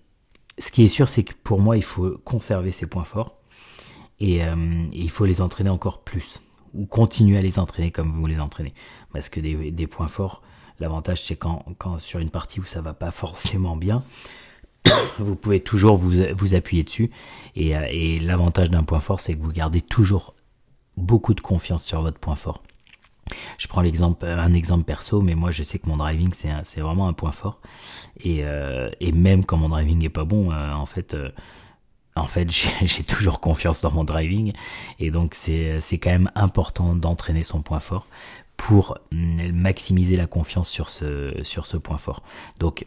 ce 0.57 0.71
qui 0.71 0.83
est 0.83 0.87
sûr, 0.87 1.07
c'est 1.07 1.23
que 1.23 1.33
pour 1.43 1.59
moi, 1.59 1.77
il 1.77 1.83
faut 1.83 2.17
conserver 2.25 2.71
ses 2.71 2.87
points 2.87 3.03
forts 3.03 3.37
euh, 4.21 4.85
et, 4.91 5.01
il 5.01 5.09
faut 5.09 5.25
les 5.25 5.41
entraîner 5.41 5.69
encore 5.69 5.99
plus. 6.01 6.41
Ou 6.73 6.85
continuer 6.85 7.37
à 7.37 7.41
les 7.41 7.59
entraîner 7.59 7.91
comme 7.91 8.11
vous 8.11 8.25
les 8.25 8.39
entraînez. 8.39 8.73
Parce 9.11 9.29
que 9.29 9.39
des, 9.39 9.87
points 9.87 10.07
forts 10.07 10.41
l'avantage 10.79 11.23
c'est 11.23 11.35
quand, 11.35 11.63
sur 11.99 12.19
une 12.19 12.31
partie 12.31 12.59
où 12.59 12.63
ça 12.63 12.81
va 12.81 12.93
pas 12.93 13.11
forcément 13.11 13.75
bien 13.75 14.03
vous 15.19 15.35
pouvez 15.35 15.59
toujours 15.59 15.97
vous, 15.97 16.23
vous 16.35 16.55
appuyer 16.55 16.83
dessus. 16.83 17.11
Et, 17.55 17.77
euh, 17.77 17.85
et 17.89 18.19
l'avantage 18.19 18.69
d'un 18.69 18.83
point 18.83 18.99
fort 18.99 19.19
c'est 19.19 19.35
que 19.35 19.41
vous 19.41 19.51
gardez 19.51 19.81
toujours 19.81 20.33
beaucoup 20.97 21.33
de 21.33 21.41
confiance 21.41 21.83
sur 21.83 22.01
votre 22.01 22.19
point 22.19 22.35
fort. 22.35 22.63
Je 23.57 23.67
prends 23.67 23.81
l'exemple, 23.81 24.25
un 24.25 24.53
exemple 24.53 24.83
perso, 24.83 25.21
mais 25.21 25.35
moi 25.35 25.51
je 25.51 25.63
sais 25.63 25.79
que 25.79 25.87
mon 25.87 25.95
driving 25.95 26.33
c'est 26.33 26.81
vraiment 26.81 27.07
un 27.07 27.13
point 27.13 27.31
fort. 27.31 27.61
Euh, 28.25 28.89
et, 28.99 29.11
même 29.11 29.45
quand 29.45 29.57
mon 29.57 29.69
driving 29.69 30.03
est 30.03 30.09
pas 30.09 30.25
bon, 30.25 30.51
en 30.53 30.85
fait, 30.85 31.15
en 32.15 32.27
fait, 32.27 32.49
j'ai 32.85 33.03
toujours 33.03 33.39
confiance 33.39 33.81
dans 33.81 33.91
mon 33.91 34.03
driving 34.03 34.51
et 34.99 35.11
donc 35.11 35.33
c'est 35.33 35.79
quand 35.93 36.11
même 36.11 36.31
important 36.35 36.95
d'entraîner 36.95 37.43
son 37.43 37.61
point 37.61 37.79
fort 37.79 38.07
pour 38.57 38.97
maximiser 39.11 40.15
la 40.15 40.27
confiance 40.27 40.69
sur 40.69 40.89
ce, 40.89 41.33
sur 41.43 41.65
ce 41.65 41.77
point 41.77 41.97
fort. 41.97 42.23
Donc 42.59 42.85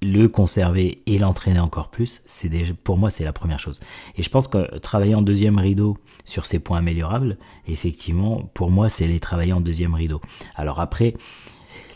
le 0.00 0.28
conserver 0.28 1.02
et 1.06 1.18
l'entraîner 1.18 1.58
encore 1.58 1.90
plus, 1.90 2.22
c'est 2.24 2.48
pour 2.74 2.98
moi 2.98 3.10
c'est 3.10 3.24
la 3.24 3.32
première 3.32 3.58
chose. 3.58 3.80
Et 4.16 4.22
je 4.22 4.30
pense 4.30 4.46
que 4.46 4.78
travailler 4.78 5.14
en 5.14 5.22
deuxième 5.22 5.58
rideau 5.58 5.96
sur 6.24 6.46
ces 6.46 6.60
points 6.60 6.78
améliorables, 6.78 7.36
effectivement, 7.66 8.42
pour 8.54 8.70
moi 8.70 8.88
c'est 8.88 9.08
les 9.08 9.18
travailler 9.18 9.52
en 9.52 9.60
deuxième 9.60 9.94
rideau. 9.94 10.20
Alors 10.54 10.80
après, 10.80 11.14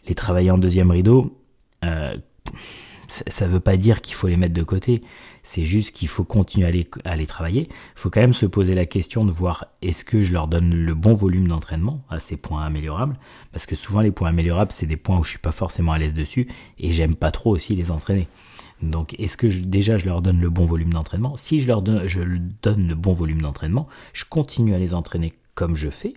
les 0.09 0.15
travailler 0.15 0.51
en 0.51 0.59
deuxième 0.59 0.91
rideau, 0.91 1.39
euh, 1.85 2.17
ça 3.09 3.47
ne 3.47 3.51
veut 3.51 3.61
pas 3.61 3.77
dire 3.77 4.01
qu'il 4.01 4.15
faut 4.15 4.29
les 4.29 4.37
mettre 4.37 4.55
de 4.55 4.63
côté. 4.63 5.03
C'est 5.43 5.65
juste 5.65 5.95
qu'il 5.95 6.09
faut 6.09 6.25
continuer 6.25 6.67
à 7.05 7.17
les, 7.17 7.27
travailler. 7.27 7.69
Il 7.69 7.99
faut 7.99 8.11
quand 8.11 8.21
même 8.21 8.33
se 8.33 8.47
poser 8.47 8.75
la 8.75 8.87
question 8.87 9.25
de 9.25 9.33
voir 9.33 9.67
est-ce 9.83 10.05
que 10.05 10.23
je 10.23 10.33
leur 10.33 10.47
donne 10.47 10.75
le 10.75 10.95
bon 10.95 11.15
volume 11.15 11.49
d'entraînement 11.49 12.05
à 12.11 12.21
ces 12.21 12.37
points 12.37 12.65
améliorables? 12.65 13.19
Parce 13.51 13.67
que 13.67 13.75
souvent 13.75 14.01
les 14.01 14.13
points 14.13 14.29
améliorables, 14.29 14.73
c'est 14.73 14.87
des 14.87 14.97
points 14.97 15.19
où 15.19 15.25
je 15.25 15.31
suis 15.31 15.39
pas 15.39 15.53
forcément 15.53 15.93
à 15.93 15.99
l'aise 15.99 16.15
dessus 16.15 16.49
et 16.79 16.93
j'aime 16.93 17.17
pas 17.17 17.33
trop 17.33 17.51
aussi 17.51 17.75
les 17.75 17.91
entraîner. 17.91 18.29
Donc 18.83 19.15
est-ce 19.19 19.37
que 19.37 19.47
déjà 19.47 19.97
je 19.97 20.07
leur 20.07 20.23
donne 20.23 20.41
le 20.41 20.51
bon 20.51 20.65
volume 20.65 20.93
d'entraînement? 20.93 21.37
Si 21.37 21.61
je 21.61 21.69
leur 21.69 21.83
donne, 21.83 22.07
donne 22.63 22.89
le 22.89 22.95
bon 22.95 23.13
volume 23.13 23.43
d'entraînement, 23.43 23.89
je 24.13 24.25
continue 24.25 24.75
à 24.75 24.79
les 24.79 24.95
entraîner 24.95 25.33
comme 25.55 25.77
je 25.77 25.91
fais. 25.91 26.15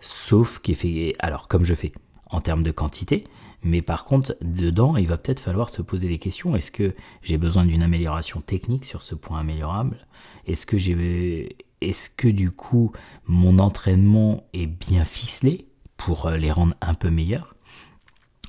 Sauf 0.00 0.60
fait, 0.62 1.14
alors 1.18 1.48
comme 1.48 1.64
je 1.64 1.74
fais 1.74 1.92
en 2.30 2.40
termes 2.40 2.62
de 2.62 2.70
quantité, 2.70 3.24
mais 3.66 3.82
par 3.82 4.04
contre, 4.04 4.36
dedans, 4.40 4.96
il 4.96 5.08
va 5.08 5.18
peut-être 5.18 5.40
falloir 5.40 5.70
se 5.70 5.82
poser 5.82 6.08
des 6.08 6.18
questions. 6.18 6.54
Est-ce 6.54 6.70
que 6.70 6.94
j'ai 7.20 7.36
besoin 7.36 7.64
d'une 7.64 7.82
amélioration 7.82 8.40
technique 8.40 8.84
sur 8.84 9.02
ce 9.02 9.16
point 9.16 9.40
améliorable? 9.40 10.06
Est-ce 10.46 10.66
que 10.66 10.78
j'ai, 10.78 11.56
est-ce 11.80 12.08
que 12.08 12.28
du 12.28 12.52
coup, 12.52 12.92
mon 13.26 13.58
entraînement 13.58 14.44
est 14.52 14.68
bien 14.68 15.04
ficelé 15.04 15.66
pour 15.96 16.26
euh, 16.26 16.36
les 16.36 16.52
rendre 16.52 16.74
un 16.80 16.94
peu 16.94 17.10
meilleurs? 17.10 17.56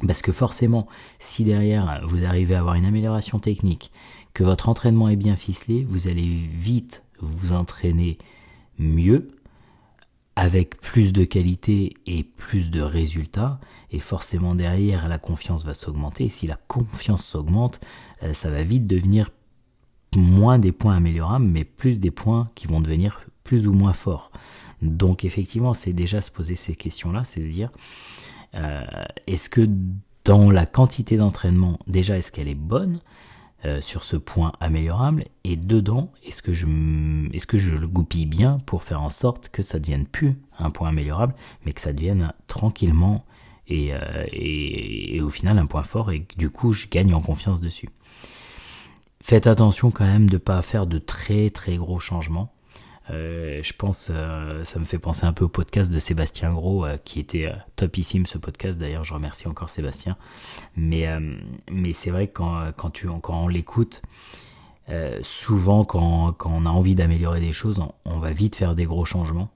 Parce 0.05 0.21
que 0.21 0.31
forcément, 0.31 0.87
si 1.17 1.43
derrière 1.43 2.01
vous 2.05 2.23
arrivez 2.23 2.53
à 2.53 2.59
avoir 2.59 2.75
une 2.75 2.85
amélioration 2.85 3.39
technique, 3.39 3.91
que 4.35 4.43
votre 4.43 4.69
entraînement 4.69 5.09
est 5.09 5.15
bien 5.15 5.35
ficelé, 5.35 5.83
vous 5.83 6.07
allez 6.07 6.27
vite 6.27 7.03
vous 7.19 7.53
entraîner 7.53 8.19
mieux, 8.77 9.29
avec 10.47 10.79
plus 10.79 11.11
de 11.11 11.25
qualité 11.25 11.93
et 12.05 12.23
plus 12.23 12.71
de 12.71 12.81
résultats, 12.81 13.59
et 13.91 13.99
forcément 13.99 14.55
derrière 14.55 15.09
la 15.09 15.17
confiance 15.17 15.65
va 15.65 15.73
s'augmenter. 15.73 16.23
Et 16.25 16.29
si 16.29 16.47
la 16.47 16.55
confiance 16.55 17.25
s'augmente, 17.25 17.81
euh, 18.23 18.31
ça 18.31 18.49
va 18.49 18.63
vite 18.63 18.87
devenir 18.87 19.29
moins 20.15 20.57
des 20.57 20.71
points 20.71 20.95
améliorables, 20.95 21.45
mais 21.45 21.65
plus 21.65 21.99
des 21.99 22.11
points 22.11 22.49
qui 22.55 22.65
vont 22.65 22.79
devenir 22.79 23.19
plus 23.43 23.67
ou 23.67 23.73
moins 23.73 23.91
forts. 23.91 24.31
Donc 24.81 25.25
effectivement, 25.25 25.73
c'est 25.73 25.91
déjà 25.91 26.21
se 26.21 26.31
poser 26.31 26.55
ces 26.55 26.75
questions-là, 26.75 27.25
c'est 27.25 27.41
se 27.41 27.49
dire, 27.49 27.69
euh, 28.55 28.85
est-ce 29.27 29.49
que 29.49 29.67
dans 30.23 30.49
la 30.49 30.65
quantité 30.65 31.17
d'entraînement, 31.17 31.77
déjà, 31.87 32.17
est-ce 32.17 32.31
qu'elle 32.31 32.47
est 32.47 32.55
bonne? 32.55 33.01
Euh, 33.65 33.81
sur 33.81 34.03
ce 34.03 34.15
point 34.17 34.51
améliorable 34.59 35.23
et 35.43 35.55
dedans 35.55 36.11
est-ce 36.23 36.43
que 36.43 36.53
je 36.53 36.67
est-ce 37.33 37.47
que 37.47 37.57
je 37.57 37.73
le 37.75 37.87
goupille 37.87 38.27
bien 38.27 38.59
pour 38.65 38.83
faire 38.83 39.01
en 39.01 39.09
sorte 39.09 39.49
que 39.49 39.63
ça 39.63 39.79
devienne 39.79 40.05
plus 40.05 40.39
un 40.59 40.69
point 40.69 40.89
améliorable 40.89 41.33
mais 41.65 41.73
que 41.73 41.81
ça 41.81 41.91
devienne 41.91 42.33
tranquillement 42.45 43.25
et, 43.67 43.93
euh, 43.93 44.25
et, 44.31 45.21
au 45.21 45.29
final 45.31 45.57
un 45.57 45.65
point 45.65 45.83
fort 45.83 46.11
et 46.11 46.25
du 46.37 46.49
coup 46.51 46.71
je 46.73 46.87
gagne 46.87 47.13
en 47.13 47.21
confiance 47.21 47.59
dessus. 47.59 47.89
Faites 49.23 49.47
attention 49.47 49.89
quand 49.89 50.05
même 50.05 50.29
de 50.29 50.37
pas 50.37 50.61
faire 50.61 50.85
de 50.85 50.99
très 50.99 51.49
très 51.49 51.77
gros 51.77 51.99
changements. 51.99 52.53
Euh, 53.09 53.61
je 53.63 53.73
pense, 53.73 54.09
euh, 54.11 54.63
ça 54.65 54.79
me 54.79 54.85
fait 54.85 54.99
penser 54.99 55.25
un 55.25 55.33
peu 55.33 55.45
au 55.45 55.49
podcast 55.49 55.91
de 55.91 55.99
Sébastien 55.99 56.53
Gros, 56.53 56.85
euh, 56.85 56.97
qui 56.97 57.19
était 57.19 57.51
topissime 57.75 58.25
ce 58.25 58.37
podcast. 58.37 58.79
D'ailleurs, 58.79 59.03
je 59.03 59.13
remercie 59.13 59.47
encore 59.47 59.69
Sébastien. 59.69 60.17
Mais, 60.75 61.07
mais 61.71 61.93
c'est 61.93 62.09
vrai 62.09 62.27
que 62.27 62.71
quand, 62.71 63.03
on 63.29 63.47
l'écoute, 63.47 64.01
souvent 65.21 65.85
quand, 65.85 66.35
on 66.45 66.65
a 66.65 66.69
envie 66.69 66.95
d'améliorer 66.95 67.39
des 67.39 67.53
choses, 67.53 67.81
on, 68.05 68.19
va 68.19 68.31
vite 68.31 68.55
faire 68.55 68.75
des 68.75 68.85
gros 68.85 69.05
changements 69.05 69.49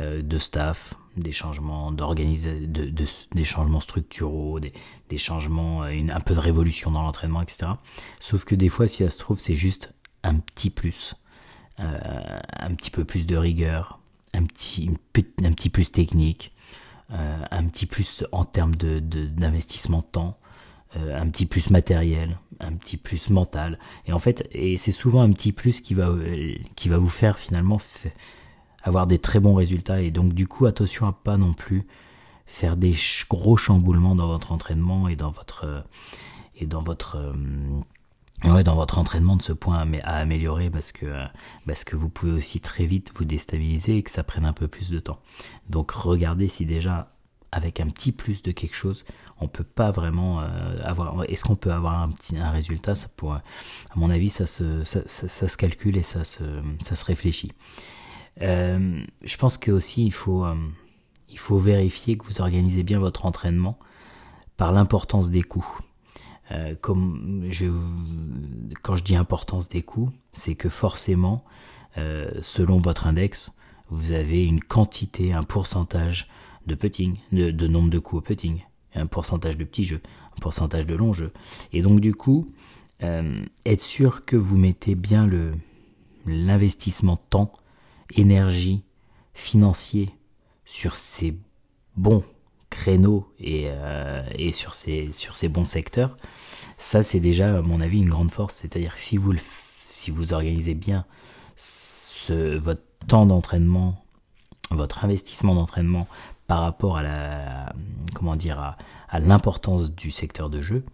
de 0.00 0.38
staff, 0.38 0.94
des 1.16 1.32
changements 1.32 1.90
des 1.92 3.44
changements 3.44 3.80
structuraux, 3.80 4.60
des, 4.60 5.18
changements, 5.18 5.82
un 5.82 6.20
peu 6.20 6.34
de 6.34 6.40
révolution 6.40 6.90
dans 6.90 7.02
l'entraînement, 7.02 7.42
etc. 7.42 7.66
Sauf 8.20 8.44
que 8.44 8.54
des 8.54 8.68
fois, 8.68 8.86
si 8.86 9.02
ça 9.02 9.10
se 9.10 9.18
trouve, 9.18 9.40
c'est 9.40 9.54
juste 9.54 9.94
un 10.22 10.36
petit 10.36 10.70
plus 10.70 11.16
euh, 11.78 12.40
un 12.58 12.74
petit 12.74 12.90
peu 12.90 13.04
plus 13.04 13.26
de 13.26 13.36
rigueur, 13.36 13.98
un 14.32 14.44
petit, 14.44 14.90
un 15.44 15.52
petit 15.52 15.68
plus 15.68 15.92
technique, 15.92 16.52
euh, 17.12 17.44
un 17.50 17.64
petit 17.64 17.84
plus 17.86 18.24
en 18.32 18.44
termes 18.44 18.74
d'investissement 18.74 19.98
de, 19.98 20.04
temps, 20.04 20.38
euh, 20.96 21.20
un 21.20 21.28
petit 21.28 21.44
plus 21.44 21.68
matériel, 21.68 22.38
un 22.60 22.72
petit 22.72 22.96
plus 22.96 23.28
mental. 23.28 23.78
Et 24.06 24.12
en 24.12 24.18
fait, 24.18 24.48
et 24.52 24.78
c'est 24.78 24.92
souvent 24.92 25.20
un 25.20 25.30
petit 25.30 25.52
plus 25.52 25.80
qui 25.82 25.92
va, 25.92 26.10
qui 26.76 26.88
va 26.88 26.96
vous 26.96 27.10
faire 27.10 27.38
finalement 27.38 27.78
avoir 28.82 29.06
des 29.06 29.18
très 29.18 29.38
bons 29.38 29.54
résultats. 29.54 30.00
Et 30.00 30.10
donc 30.10 30.32
du 30.32 30.48
coup, 30.48 30.64
attention 30.64 31.06
à 31.06 31.12
pas 31.12 31.36
non 31.36 31.52
plus 31.52 31.86
faire 32.46 32.76
des 32.76 32.94
gros 33.28 33.58
chamboulements 33.58 34.14
dans 34.14 34.28
votre 34.28 34.52
entraînement 34.52 35.08
et 35.08 35.16
dans 35.16 35.30
votre 35.30 35.84
et 36.58 36.66
dans 36.66 36.82
votre 36.82 37.34
ouais, 38.44 38.64
dans 38.64 38.74
votre 38.74 38.98
entraînement 38.98 39.36
de 39.36 39.42
ce 39.42 39.52
point 39.52 39.86
à, 40.02 40.16
améliorer 40.16 40.70
parce 40.70 40.92
que, 40.92 41.06
parce 41.66 41.84
que 41.84 41.96
vous 41.96 42.08
pouvez 42.08 42.32
aussi 42.32 42.60
très 42.60 42.86
vite 42.86 43.12
vous 43.16 43.24
déstabiliser 43.24 43.96
et 43.98 44.02
que 44.02 44.10
ça 44.10 44.22
prenne 44.22 44.44
un 44.44 44.52
peu 44.52 44.68
plus 44.68 44.90
de 44.90 44.98
temps. 44.98 45.20
Donc 45.68 45.90
regardez 45.90 46.48
si 46.48 46.66
déjà 46.66 47.12
avec 47.52 47.80
un 47.80 47.86
petit 47.86 48.12
plus 48.12 48.42
de 48.42 48.52
quelque 48.52 48.74
chose, 48.74 49.04
on 49.40 49.48
peut 49.48 49.64
pas 49.64 49.90
vraiment 49.90 50.40
euh, 50.40 50.46
avoir. 50.82 51.24
Est-ce 51.24 51.42
qu'on 51.42 51.56
peut 51.56 51.72
avoir 51.72 52.02
un 52.02 52.10
petit 52.10 52.36
un 52.36 52.50
résultat? 52.50 52.94
Ça 52.94 53.08
pourrait, 53.16 53.40
à 53.90 53.98
mon 53.98 54.10
avis, 54.10 54.30
ça 54.30 54.46
se 54.46 54.84
ça, 54.84 55.00
ça, 55.06 55.48
se 55.48 55.56
calcule 55.56 55.96
et 55.96 56.02
ça 56.02 56.24
se 56.24 56.44
ça 56.84 56.96
se 56.96 57.04
réfléchit. 57.04 57.52
Euh, 58.42 59.02
je 59.22 59.36
pense 59.38 59.56
que 59.56 59.70
aussi 59.70 60.04
il 60.04 60.12
faut 60.12 60.44
euh, 60.44 60.54
il 61.30 61.38
faut 61.38 61.58
vérifier 61.58 62.18
que 62.18 62.24
vous 62.24 62.40
organisez 62.40 62.82
bien 62.82 62.98
votre 62.98 63.24
entraînement 63.24 63.78
par 64.56 64.72
l'importance 64.72 65.30
des 65.30 65.42
coûts. 65.42 65.78
Euh, 66.52 66.74
comme 66.80 67.46
je, 67.50 67.66
quand 68.82 68.96
je 68.96 69.02
dis 69.02 69.16
importance 69.16 69.68
des 69.68 69.82
coûts, 69.82 70.10
c'est 70.32 70.54
que 70.54 70.68
forcément, 70.68 71.44
euh, 71.98 72.30
selon 72.40 72.78
votre 72.78 73.06
index, 73.06 73.52
vous 73.90 74.12
avez 74.12 74.44
une 74.44 74.60
quantité, 74.60 75.32
un 75.32 75.42
pourcentage 75.42 76.28
de 76.66 76.74
putting, 76.74 77.16
de, 77.32 77.66
nombre 77.66 77.90
de 77.90 77.98
coups 77.98 78.18
au 78.18 78.22
putting, 78.22 78.60
un 78.94 79.06
pourcentage 79.06 79.56
de 79.56 79.64
petits 79.64 79.84
jeux, 79.84 80.00
un 80.36 80.40
pourcentage 80.40 80.86
de 80.86 80.94
longs 80.94 81.12
jeux. 81.12 81.32
Et 81.72 81.82
donc 81.82 82.00
du 82.00 82.14
coup, 82.14 82.52
euh, 83.02 83.44
être 83.64 83.80
sûr 83.80 84.24
que 84.24 84.36
vous 84.36 84.56
mettez 84.56 84.94
bien 84.94 85.26
le 85.26 85.52
l'investissement 86.28 87.16
temps, 87.16 87.52
énergie, 88.16 88.82
financier 89.32 90.10
sur 90.64 90.96
ces 90.96 91.38
bons 91.96 92.24
créneaux 92.76 93.26
et, 93.40 93.68
euh, 93.68 94.22
sur, 94.52 94.74
ces, 94.74 95.48
bons 95.48 95.64
secteurs, 95.64 96.16
ça 96.76 97.02
c'est 97.02 97.20
déjà 97.20 97.58
à 97.58 97.62
mon 97.62 97.80
avis 97.80 97.98
une 97.98 98.10
grande 98.10 98.30
force. 98.30 98.54
C'est-à-dire 98.56 98.94
que 98.94 99.00
si 99.00 99.16
vous, 99.16 100.32
organisez 100.32 100.74
bien 100.74 101.06
votre 102.28 102.82
temps 103.08 103.26
d'entraînement, 103.26 104.04
votre 104.70 105.04
investissement 105.04 105.54
d'entraînement 105.54 106.06
par 106.46 106.60
rapport 106.60 106.98
à 106.98 107.02
la 107.02 107.72
l'importance 109.18 109.90
du 109.90 110.10
secteur 110.10 110.50
de 110.50 110.60
jeu, 110.60 110.84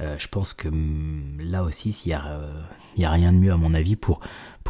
euh, 0.00 0.18
je 0.18 0.28
pense 0.28 0.52
que 0.52 0.68
hum, 0.68 1.38
là 1.40 1.62
aussi, 1.62 1.90
il 2.04 2.08
n'y 2.08 2.14
a, 2.14 2.26
euh, 2.26 2.62
rien 2.96 3.32
de 3.32 3.38
mieux 3.38 3.52
à 3.52 3.56
mon 3.56 3.72
avis 3.74 3.96
pour 3.96 4.20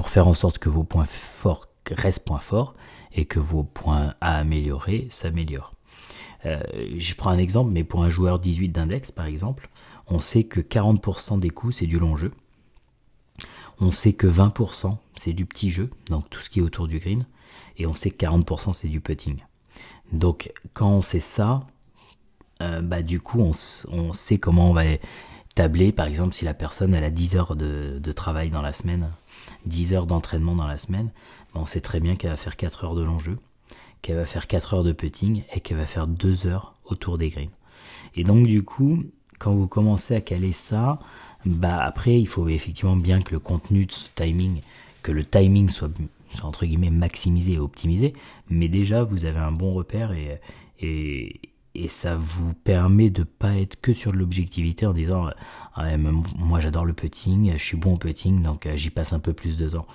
faire 0.04 0.28
en 0.28 0.34
sorte 0.34 0.58
que 0.58 0.68
vos 0.68 0.84
points 0.84 1.04
forts 1.04 1.66
restent 1.90 2.24
points 2.24 2.40
forts 2.40 2.74
et 3.12 3.24
que 3.24 3.40
vos 3.40 3.62
points 3.62 4.14
à 4.20 4.36
améliorer 4.36 5.06
s'améliorent. 5.10 5.74
Euh, 6.46 6.60
je 6.96 7.14
prends 7.14 7.30
un 7.30 7.38
exemple, 7.38 7.70
mais 7.70 7.84
pour 7.84 8.02
un 8.02 8.10
joueur 8.10 8.38
18 8.38 8.68
d'index, 8.68 9.12
par 9.12 9.26
exemple, 9.26 9.68
on 10.06 10.18
sait 10.18 10.44
que 10.44 10.60
40% 10.60 11.38
des 11.38 11.50
coups, 11.50 11.76
c'est 11.76 11.86
du 11.86 11.98
long 11.98 12.16
jeu. 12.16 12.32
On 13.80 13.92
sait 13.92 14.12
que 14.12 14.26
20%, 14.26 14.96
c'est 15.16 15.32
du 15.32 15.46
petit 15.46 15.70
jeu, 15.70 15.90
donc 16.08 16.28
tout 16.28 16.40
ce 16.40 16.50
qui 16.50 16.58
est 16.58 16.62
autour 16.62 16.86
du 16.86 16.98
green. 16.98 17.22
Et 17.76 17.86
on 17.86 17.94
sait 17.94 18.10
que 18.10 18.26
40%, 18.26 18.72
c'est 18.72 18.88
du 18.88 19.00
putting. 19.00 19.38
Donc, 20.12 20.52
quand 20.74 20.90
on 20.90 21.02
sait 21.02 21.20
ça, 21.20 21.66
euh, 22.62 22.82
bah, 22.82 23.02
du 23.02 23.20
coup, 23.20 23.40
on, 23.40 24.12
sait 24.12 24.38
comment 24.38 24.70
on 24.70 24.74
va 24.74 24.82
tabler, 25.54 25.92
par 25.92 26.06
exemple, 26.06 26.34
si 26.34 26.44
la 26.44 26.54
personne 26.54 26.94
elle 26.94 27.04
a 27.04 27.10
10 27.10 27.36
heures 27.36 27.56
de, 27.56 28.12
travail 28.12 28.50
dans 28.50 28.62
la 28.62 28.72
semaine, 28.72 29.10
10 29.66 29.94
heures 29.94 30.06
d'entraînement 30.06 30.54
dans 30.54 30.66
la 30.66 30.78
semaine, 30.78 31.10
on 31.54 31.64
sait 31.64 31.80
très 31.80 32.00
bien 32.00 32.16
qu'elle 32.16 32.30
va 32.30 32.36
faire 32.36 32.56
4 32.56 32.84
heures 32.84 32.94
de 32.94 33.02
long 33.02 33.18
jeu 33.18 33.38
qu'elle 34.02 34.16
va 34.16 34.26
faire 34.26 34.46
4 34.46 34.74
heures 34.74 34.84
de 34.84 34.92
putting 34.92 35.42
et 35.54 35.60
qu'elle 35.60 35.76
va 35.76 35.86
faire 35.86 36.06
2 36.06 36.46
heures 36.46 36.74
autour 36.84 37.18
des 37.18 37.28
greens. 37.28 37.50
Et 38.16 38.24
donc 38.24 38.46
du 38.46 38.62
coup, 38.62 39.02
quand 39.38 39.54
vous 39.54 39.68
commencez 39.68 40.14
à 40.14 40.20
caler 40.20 40.52
ça, 40.52 40.98
bah 41.44 41.82
après 41.82 42.20
il 42.20 42.26
faut 42.26 42.48
effectivement 42.48 42.96
bien 42.96 43.20
que 43.20 43.32
le 43.32 43.38
contenu 43.38 43.86
de 43.86 43.92
ce 43.92 44.08
timing, 44.14 44.60
que 45.02 45.12
le 45.12 45.24
timing 45.24 45.68
soit, 45.68 45.90
entre 46.42 46.66
guillemets 46.66 46.90
maximisé 46.90 47.54
et 47.54 47.58
optimisé, 47.58 48.12
mais 48.48 48.68
déjà 48.68 49.02
vous 49.02 49.24
avez 49.24 49.38
un 49.38 49.52
bon 49.52 49.72
repère 49.72 50.12
et, 50.12 50.40
et, 50.80 51.40
et 51.74 51.88
ça 51.88 52.16
vous 52.16 52.52
permet 52.52 53.10
de 53.10 53.22
pas 53.22 53.54
être 53.54 53.80
que 53.80 53.92
sur 53.92 54.12
l'objectivité 54.12 54.86
en 54.86 54.92
disant 54.92 55.28
ah, 55.74 55.96
moi 55.96 56.60
j'adore 56.60 56.84
le 56.84 56.92
putting, 56.92 57.52
je 57.52 57.62
suis 57.62 57.76
bon 57.76 57.94
au 57.94 57.96
putting 57.96 58.42
donc 58.42 58.66
euh, 58.66 58.76
j'y 58.76 58.90
passe 58.90 59.12
un 59.12 59.20
peu 59.20 59.32
plus 59.32 59.56
de 59.56 59.68
temps. 59.68 59.86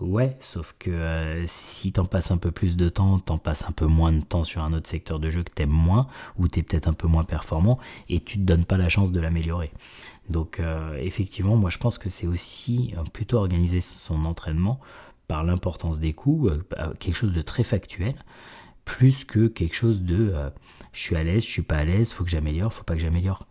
Ouais, 0.00 0.36
sauf 0.40 0.74
que 0.78 0.90
euh, 0.90 1.44
si 1.46 1.92
t'en 1.92 2.04
passes 2.04 2.32
un 2.32 2.36
peu 2.36 2.50
plus 2.50 2.76
de 2.76 2.88
temps, 2.88 3.20
t'en 3.20 3.38
passes 3.38 3.64
un 3.68 3.72
peu 3.72 3.86
moins 3.86 4.10
de 4.10 4.20
temps 4.20 4.42
sur 4.42 4.64
un 4.64 4.72
autre 4.72 4.88
secteur 4.88 5.20
de 5.20 5.30
jeu 5.30 5.44
que 5.44 5.52
t'aimes 5.52 5.70
moins, 5.70 6.06
ou 6.38 6.48
t'es 6.48 6.62
peut-être 6.62 6.88
un 6.88 6.92
peu 6.92 7.06
moins 7.06 7.22
performant, 7.22 7.78
et 8.08 8.18
tu 8.18 8.36
te 8.38 8.42
donnes 8.42 8.64
pas 8.64 8.78
la 8.78 8.88
chance 8.88 9.12
de 9.12 9.20
l'améliorer. 9.20 9.70
Donc 10.28 10.60
effectivement, 10.98 11.56
moi 11.56 11.70
je 11.70 11.78
pense 11.78 11.98
que 11.98 12.08
c'est 12.08 12.26
aussi 12.26 12.94
plutôt 13.12 13.36
organiser 13.36 13.80
son 13.80 14.24
entraînement 14.24 14.80
par 15.28 15.44
l'importance 15.44 16.00
des 16.00 16.14
coups, 16.14 16.52
quelque 16.98 17.16
chose 17.16 17.32
de 17.32 17.42
très 17.42 17.62
factuel, 17.62 18.14
plus 18.84 19.24
que 19.24 19.46
quelque 19.46 19.76
chose 19.76 20.02
de 20.02 20.32
je 20.92 21.00
suis 21.00 21.16
à 21.16 21.24
l'aise, 21.24 21.44
je 21.44 21.50
suis 21.50 21.62
pas 21.62 21.76
à 21.76 21.84
l'aise, 21.84 22.12
faut 22.12 22.24
que 22.24 22.30
j'améliore, 22.30 22.72
faut 22.72 22.84
pas 22.84 22.94
que 22.94 23.00
j'améliore. 23.00 23.46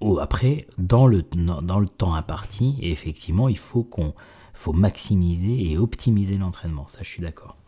Oh, 0.00 0.18
après, 0.18 0.66
dans 0.78 1.06
le, 1.06 1.22
dans 1.22 1.78
le 1.78 1.88
temps 1.88 2.14
imparti, 2.14 2.78
effectivement, 2.80 3.48
il 3.48 3.58
faut 3.58 3.84
qu'on 3.84 4.14
faut 4.54 4.72
maximiser 4.72 5.70
et 5.70 5.76
optimiser 5.76 6.38
l'entraînement, 6.38 6.88
ça 6.88 7.00
je 7.02 7.08
suis 7.08 7.22
d'accord. 7.22 7.58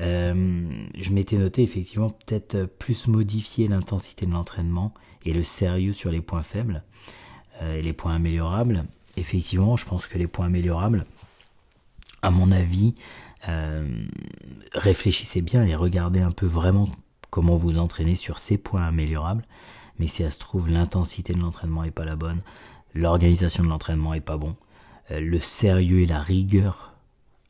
je 0.00 1.12
m'étais 1.12 1.36
noté 1.36 1.62
effectivement 1.62 2.10
peut-être 2.10 2.64
plus 2.64 3.06
modifier 3.06 3.68
l'intensité 3.68 4.26
de 4.26 4.32
l'entraînement 4.32 4.92
et 5.24 5.32
le 5.32 5.44
sérieux 5.44 5.92
sur 5.92 6.10
les 6.10 6.20
points 6.20 6.42
faibles 6.42 6.82
et 7.62 7.80
les 7.80 7.92
points 7.92 8.14
améliorables. 8.14 8.84
Effectivement, 9.16 9.76
je 9.76 9.86
pense 9.86 10.06
que 10.06 10.18
les 10.18 10.26
points 10.26 10.46
améliorables, 10.46 11.06
à 12.22 12.30
mon 12.30 12.50
avis, 12.50 12.94
réfléchissez 14.74 15.42
bien 15.42 15.64
et 15.64 15.76
regardez 15.76 16.20
un 16.20 16.32
peu 16.32 16.46
vraiment 16.46 16.88
comment 17.30 17.56
vous 17.56 17.78
entraînez 17.78 18.16
sur 18.16 18.38
ces 18.38 18.58
points 18.58 18.86
améliorables. 18.86 19.44
Mais 19.98 20.08
si 20.08 20.22
ça 20.22 20.30
se 20.30 20.38
trouve, 20.38 20.68
l'intensité 20.68 21.32
de 21.32 21.40
l'entraînement 21.40 21.84
est 21.84 21.90
pas 21.90 22.04
la 22.04 22.16
bonne, 22.16 22.40
l'organisation 22.94 23.64
de 23.64 23.68
l'entraînement 23.68 24.14
est 24.14 24.20
pas 24.20 24.36
bon, 24.36 24.56
euh, 25.10 25.20
le 25.20 25.38
sérieux 25.38 26.00
et 26.00 26.06
la 26.06 26.20
rigueur 26.20 26.94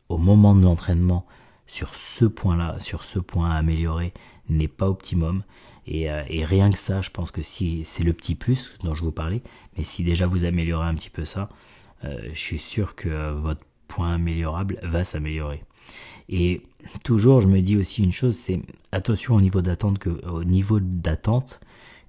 au 0.08 0.18
moment 0.18 0.54
de 0.54 0.62
l'entraînement 0.62 1.26
sur 1.66 1.94
ce 1.94 2.24
point-là, 2.24 2.78
sur 2.78 3.02
ce 3.02 3.18
point 3.18 3.50
à 3.50 3.56
améliorer, 3.56 4.12
n'est 4.48 4.68
pas 4.68 4.88
optimum. 4.88 5.42
Et, 5.86 6.10
euh, 6.10 6.22
rien 6.28 6.70
que 6.70 6.78
ça, 6.78 7.00
je 7.00 7.10
pense 7.10 7.30
que 7.30 7.42
si 7.42 7.84
c'est 7.84 8.04
le 8.04 8.12
petit 8.12 8.34
plus 8.34 8.72
dont 8.84 8.94
je 8.94 9.02
vous 9.02 9.12
parlais, 9.12 9.42
mais 9.76 9.82
si 9.82 10.04
déjà 10.04 10.26
vous 10.26 10.44
améliorez 10.44 10.86
un 10.86 10.94
petit 10.94 11.10
peu 11.10 11.24
ça, 11.24 11.48
euh, 12.04 12.18
je 12.32 12.38
suis 12.38 12.58
sûr 12.58 12.94
que 12.94 13.32
votre 13.32 13.62
point 13.88 14.14
améliorable 14.14 14.78
va 14.82 15.04
s'améliorer. 15.04 15.64
Et 16.28 16.62
toujours, 17.04 17.40
je 17.40 17.48
me 17.48 17.60
dis 17.60 17.76
aussi 17.76 18.02
une 18.02 18.12
chose, 18.12 18.36
c'est 18.36 18.60
attention 18.92 19.34
au 19.34 19.40
niveau 19.40 19.60
d'attente 19.60 19.98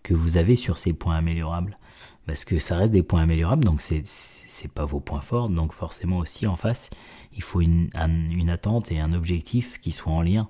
que, 0.04 0.14
vous 0.14 0.38
avez 0.38 0.56
sur 0.56 0.78
ces 0.78 0.94
points 0.94 1.16
améliorables. 1.16 1.78
Parce 2.26 2.44
que 2.44 2.60
ça 2.60 2.78
reste 2.78 2.92
des 2.92 3.04
points 3.04 3.22
améliorables, 3.22 3.64
donc 3.64 3.82
c'est, 3.82 4.02
c'est 4.06 4.72
pas 4.72 4.84
vos 4.84 5.00
points 5.00 5.22
forts, 5.22 5.50
donc 5.50 5.72
forcément 5.72 6.18
aussi 6.18 6.46
en 6.46 6.56
face, 6.56 6.90
il 7.34 7.42
faut 7.42 7.62
une, 7.62 7.90
une 8.30 8.50
attente 8.50 8.92
et 8.92 9.00
un 9.00 9.14
objectif 9.14 9.80
qui 9.80 9.92
soient 9.92 10.12
en 10.12 10.22
lien. 10.22 10.50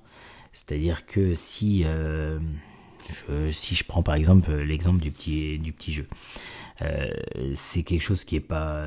C'est-à-dire 0.54 1.06
que 1.06 1.36
si, 1.36 1.84
euh, 1.86 2.40
si 3.52 3.76
je 3.76 3.84
prends 3.84 4.04
par 4.04 4.16
exemple 4.16 4.54
l'exemple 4.54 5.00
du 5.00 5.12
petit, 5.12 5.60
du 5.60 5.72
petit 5.74 5.94
jeu, 5.94 6.08
euh, 6.82 7.10
c'est 7.56 7.84
quelque 7.84 8.02
chose 8.02 8.24
qui 8.24 8.36
est 8.36 8.40
pas 8.40 8.86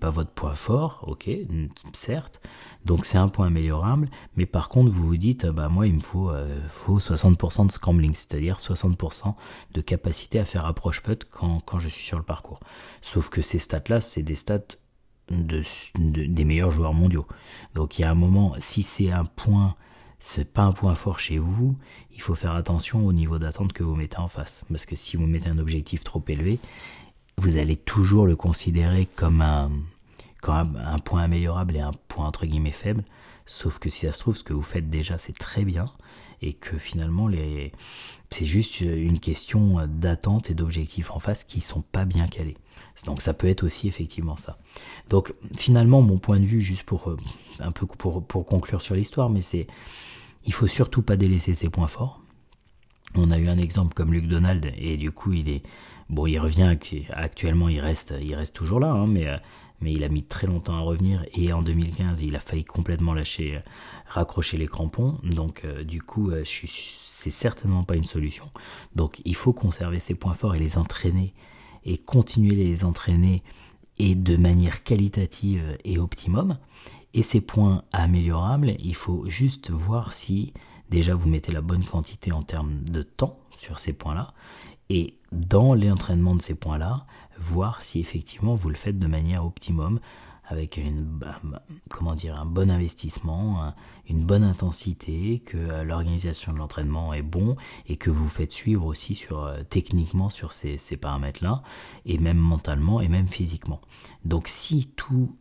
pas 0.00 0.10
votre 0.10 0.30
point 0.30 0.54
fort, 0.54 1.04
ok, 1.06 1.28
certes. 1.92 2.40
Donc 2.84 3.04
c'est 3.04 3.18
un 3.18 3.28
point 3.28 3.48
améliorable, 3.48 4.08
mais 4.36 4.46
par 4.46 4.68
contre 4.68 4.90
vous 4.90 5.06
vous 5.06 5.16
dites 5.16 5.46
bah 5.46 5.68
moi 5.68 5.86
il 5.86 5.94
me 5.94 6.00
faut 6.00 6.30
euh, 6.30 6.58
faut 6.68 6.98
60% 6.98 7.66
de 7.66 7.72
scrambling, 7.72 8.14
c'est-à-dire 8.14 8.58
60% 8.58 9.34
de 9.72 9.80
capacité 9.80 10.38
à 10.38 10.44
faire 10.44 10.64
approche 10.64 11.02
putt 11.02 11.24
quand 11.30 11.60
quand 11.60 11.78
je 11.78 11.88
suis 11.88 12.04
sur 12.04 12.18
le 12.18 12.24
parcours. 12.24 12.60
Sauf 13.02 13.28
que 13.28 13.42
ces 13.42 13.58
stats 13.58 13.82
là, 13.88 14.00
c'est 14.00 14.22
des 14.22 14.34
stats 14.34 14.76
de, 15.30 15.62
des 15.98 16.44
meilleurs 16.44 16.70
joueurs 16.70 16.94
mondiaux. 16.94 17.26
Donc 17.74 17.98
il 17.98 18.02
y 18.02 18.04
a 18.04 18.10
un 18.10 18.14
moment, 18.14 18.54
si 18.60 18.82
c'est 18.82 19.10
un 19.10 19.24
point, 19.24 19.74
c'est 20.26 20.44
pas 20.44 20.62
un 20.62 20.72
point 20.72 20.96
fort 20.96 21.20
chez 21.20 21.38
vous, 21.38 21.76
il 22.12 22.20
faut 22.20 22.34
faire 22.34 22.56
attention 22.56 23.06
au 23.06 23.12
niveau 23.12 23.38
d'attente 23.38 23.72
que 23.72 23.84
vous 23.84 23.94
mettez 23.94 24.18
en 24.18 24.26
face. 24.26 24.64
Parce 24.68 24.84
que 24.84 24.96
si 24.96 25.16
vous 25.16 25.26
mettez 25.26 25.48
un 25.48 25.58
objectif 25.58 26.02
trop 26.02 26.22
élevé, 26.26 26.58
vous 27.38 27.58
allez 27.58 27.76
toujours 27.76 28.26
le 28.26 28.34
considérer 28.34 29.06
comme 29.06 29.40
un, 29.40 29.70
point 31.04 31.22
améliorable 31.22 31.76
et 31.76 31.80
un 31.80 31.92
point 32.08 32.26
entre 32.26 32.44
guillemets 32.44 32.72
faible. 32.72 33.04
Sauf 33.46 33.78
que 33.78 33.88
si 33.88 34.06
ça 34.06 34.12
se 34.12 34.18
trouve, 34.18 34.36
ce 34.36 34.42
que 34.42 34.52
vous 34.52 34.62
faites 34.62 34.90
déjà, 34.90 35.16
c'est 35.18 35.38
très 35.38 35.64
bien 35.64 35.92
et 36.42 36.54
que 36.54 36.76
finalement, 36.76 37.28
les... 37.28 37.70
c'est 38.30 38.46
juste 38.46 38.80
une 38.80 39.20
question 39.20 39.86
d'attente 39.86 40.50
et 40.50 40.54
d'objectifs 40.54 41.12
en 41.12 41.20
face 41.20 41.44
qui 41.44 41.60
sont 41.60 41.82
pas 41.82 42.04
bien 42.04 42.26
calés. 42.26 42.56
Donc 43.04 43.22
ça 43.22 43.34
peut 43.34 43.48
être 43.48 43.64
aussi 43.64 43.88
effectivement 43.88 44.36
ça. 44.36 44.58
Donc 45.10 45.34
finalement, 45.54 46.02
mon 46.02 46.18
point 46.18 46.40
de 46.40 46.44
vue, 46.44 46.60
juste 46.60 46.84
pour 46.84 47.10
euh, 47.10 47.16
un 47.60 47.72
peu 47.72 47.86
pour, 47.86 48.24
pour 48.24 48.46
conclure 48.46 48.80
sur 48.80 48.94
l'histoire, 48.94 49.28
mais 49.28 49.42
c'est 49.42 49.66
il 50.44 50.52
faut 50.52 50.66
surtout 50.66 51.02
pas 51.02 51.16
délaisser 51.16 51.54
ses 51.54 51.68
points 51.68 51.88
forts. 51.88 52.20
On 53.14 53.30
a 53.30 53.38
eu 53.38 53.48
un 53.48 53.58
exemple 53.58 53.94
comme 53.94 54.12
Luc 54.12 54.26
Donald 54.28 54.72
et 54.76 54.96
du 54.96 55.10
coup 55.10 55.32
il 55.32 55.48
est 55.48 55.62
bon 56.10 56.26
il 56.26 56.38
revient 56.38 56.76
actuellement 57.12 57.68
il 57.68 57.80
reste 57.80 58.14
il 58.20 58.34
reste 58.34 58.54
toujours 58.54 58.78
là 58.80 58.90
hein, 58.90 59.06
mais 59.06 59.26
mais 59.80 59.92
il 59.92 60.04
a 60.04 60.08
mis 60.08 60.22
très 60.22 60.46
longtemps 60.46 60.76
à 60.76 60.80
revenir 60.80 61.24
et 61.34 61.52
en 61.52 61.62
2015 61.62 62.22
il 62.22 62.36
a 62.36 62.40
failli 62.40 62.64
complètement 62.64 63.14
lâcher 63.14 63.60
raccrocher 64.06 64.56
les 64.56 64.66
crampons 64.66 65.18
donc 65.22 65.64
euh, 65.64 65.84
du 65.84 66.02
coup 66.02 66.30
euh, 66.30 66.42
c'est 66.44 67.30
certainement 67.30 67.84
pas 67.84 67.96
une 67.96 68.04
solution 68.04 68.50
donc 68.94 69.20
il 69.24 69.34
faut 69.34 69.52
conserver 69.52 69.98
ses 69.98 70.14
points 70.14 70.34
forts 70.34 70.54
et 70.54 70.58
les 70.58 70.78
entraîner 70.78 71.32
et 71.86 71.96
continuer 71.96 72.54
les 72.54 72.84
entraîner 72.84 73.42
et 73.98 74.14
de 74.14 74.36
manière 74.36 74.82
qualitative 74.82 75.78
et 75.84 75.98
optimum. 75.98 76.58
Et 77.14 77.22
ces 77.22 77.40
points 77.40 77.84
améliorables 77.92 78.74
il 78.78 78.94
faut 78.94 79.26
juste 79.26 79.70
voir 79.70 80.12
si 80.12 80.52
déjà 80.90 81.14
vous 81.14 81.28
mettez 81.28 81.52
la 81.52 81.62
bonne 81.62 81.84
quantité 81.84 82.32
en 82.32 82.42
termes 82.42 82.84
de 82.84 83.02
temps 83.02 83.38
sur 83.58 83.78
ces 83.78 83.94
points-là, 83.94 84.34
et 84.88 85.16
dans 85.32 85.74
l'entraînement 85.74 86.34
de 86.34 86.42
ces 86.42 86.54
points-là, 86.54 87.06
voir 87.38 87.82
si 87.82 88.00
effectivement 88.00 88.54
vous 88.54 88.68
le 88.68 88.76
faites 88.76 88.98
de 88.98 89.06
manière 89.06 89.44
optimum, 89.44 89.98
avec 90.46 90.76
une, 90.76 91.20
comment 91.88 92.14
dire, 92.14 92.40
un 92.40 92.46
bon 92.46 92.70
investissement, 92.70 93.74
une 94.08 94.24
bonne 94.24 94.44
intensité, 94.44 95.40
que 95.40 95.56
euh, 95.56 95.84
l'organisation 95.84 96.52
de 96.52 96.58
l'entraînement 96.58 97.12
est 97.14 97.22
bon 97.22 97.56
et 97.86 97.96
que 97.96 98.10
vous 98.10 98.28
faites 98.28 98.52
suivre 98.52 98.86
aussi 98.86 99.14
sur, 99.14 99.44
euh, 99.44 99.62
techniquement 99.68 100.30
sur 100.30 100.52
ces, 100.52 100.78
ces 100.78 100.96
paramètres-là, 100.96 101.62
et 102.04 102.18
même 102.18 102.38
mentalement 102.38 103.00
et 103.00 103.08
même 103.08 103.28
physiquement. 103.28 103.80
Donc 104.24 104.48
si 104.48 104.88
tout 104.96 105.36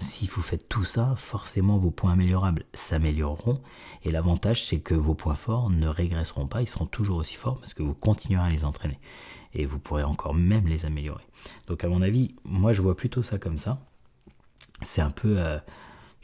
si 0.00 0.26
vous 0.28 0.42
faites 0.42 0.68
tout 0.68 0.84
ça, 0.84 1.14
forcément 1.16 1.76
vos 1.76 1.90
points 1.90 2.12
améliorables 2.12 2.64
s'amélioreront. 2.72 3.60
Et 4.04 4.10
l'avantage, 4.10 4.64
c'est 4.64 4.78
que 4.78 4.94
vos 4.94 5.14
points 5.14 5.34
forts 5.34 5.70
ne 5.70 5.88
régresseront 5.88 6.46
pas, 6.46 6.62
ils 6.62 6.68
seront 6.68 6.86
toujours 6.86 7.18
aussi 7.18 7.34
forts 7.34 7.58
parce 7.58 7.74
que 7.74 7.82
vous 7.82 7.94
continuerez 7.94 8.46
à 8.46 8.50
les 8.50 8.64
entraîner. 8.64 8.98
Et 9.54 9.66
vous 9.66 9.78
pourrez 9.78 10.04
encore 10.04 10.34
même 10.34 10.68
les 10.68 10.86
améliorer. 10.86 11.24
Donc 11.66 11.82
à 11.82 11.88
mon 11.88 12.02
avis, 12.02 12.34
moi 12.44 12.72
je 12.72 12.82
vois 12.82 12.96
plutôt 12.96 13.22
ça 13.22 13.38
comme 13.38 13.58
ça. 13.58 13.80
C'est 14.82 15.02
un 15.02 15.10
peu... 15.10 15.38
Euh, 15.38 15.58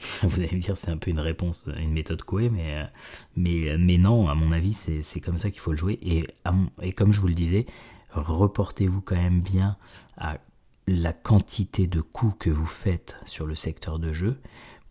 vous 0.23 0.41
allez 0.41 0.55
me 0.55 0.61
dire 0.61 0.77
c'est 0.77 0.91
un 0.91 0.97
peu 0.97 1.11
une 1.11 1.21
réponse, 1.21 1.69
une 1.79 1.93
méthode 1.93 2.23
mais, 2.31 2.79
euh, 2.79 3.77
mais, 3.79 3.99
non, 3.99 4.29
à 4.29 4.35
mon 4.35 4.53
avis, 4.53 4.75
c'est 4.75 5.21
comme 5.21 5.39
ça 5.39 5.51
qu'il 5.51 5.61
faut 5.61 5.73
le 5.73 5.77
jouer. 5.77 5.99
Et, 6.03 6.93
comme 6.93 7.13
je 7.13 7.21
vous 7.21 7.29
le 7.29 7.35
disais, 7.35 7.67
reportez-vous 8.11 9.01
quand 9.01 9.17
même 9.17 9.41
bien 9.41 9.77
à 10.17 10.39
la 10.87 11.13
quantité 11.13 11.87
de 11.87 12.01
coups 12.01 12.35
que 12.39 12.51
vous 12.51 12.67
faites 12.67 13.17
sur 13.27 13.47
le 13.47 13.55
secteur 13.55 13.99
de 13.99 14.13
jeu 14.13 14.41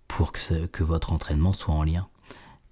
pour 0.08 0.32
que, 0.32 0.84
votre 0.84 1.14
entraînement 1.14 1.54
soit 1.54 1.74
en 1.74 1.84
lien. 1.84 2.08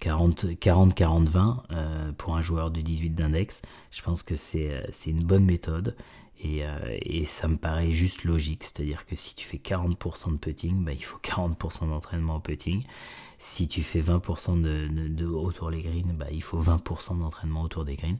40-40-20 0.00 1.56
euh, 1.72 2.12
pour 2.12 2.34
un 2.34 2.40
joueur 2.40 2.70
de 2.70 2.80
18 2.80 3.10
d'index, 3.10 3.60
je 3.90 4.00
pense 4.00 4.22
que 4.22 4.34
c'est 4.34 4.70
euh, 4.70 4.86
une 5.06 5.22
bonne 5.22 5.44
méthode 5.44 5.94
et, 6.42 6.64
euh, 6.64 6.98
et, 7.02 7.24
ça 7.24 7.48
me 7.48 7.56
paraît 7.56 7.92
juste 7.92 8.24
logique. 8.24 8.64
C'est-à-dire 8.64 9.04
que 9.04 9.14
si 9.14 9.34
tu 9.34 9.46
fais 9.46 9.58
40% 9.58 10.32
de 10.32 10.36
putting, 10.36 10.84
bah, 10.84 10.92
il 10.92 11.04
faut 11.04 11.18
40% 11.18 11.88
d'entraînement 11.88 12.36
au 12.36 12.40
putting. 12.40 12.82
Si 13.38 13.68
tu 13.68 13.82
fais 13.82 14.00
20% 14.00 14.60
de, 14.60 14.88
de, 14.88 15.26
autour 15.26 15.70
des 15.70 15.82
greens, 15.82 16.12
bah, 16.14 16.26
il 16.30 16.42
faut 16.42 16.60
20% 16.60 17.18
d'entraînement 17.18 17.62
autour 17.62 17.84
des 17.84 17.96
greens. 17.96 18.18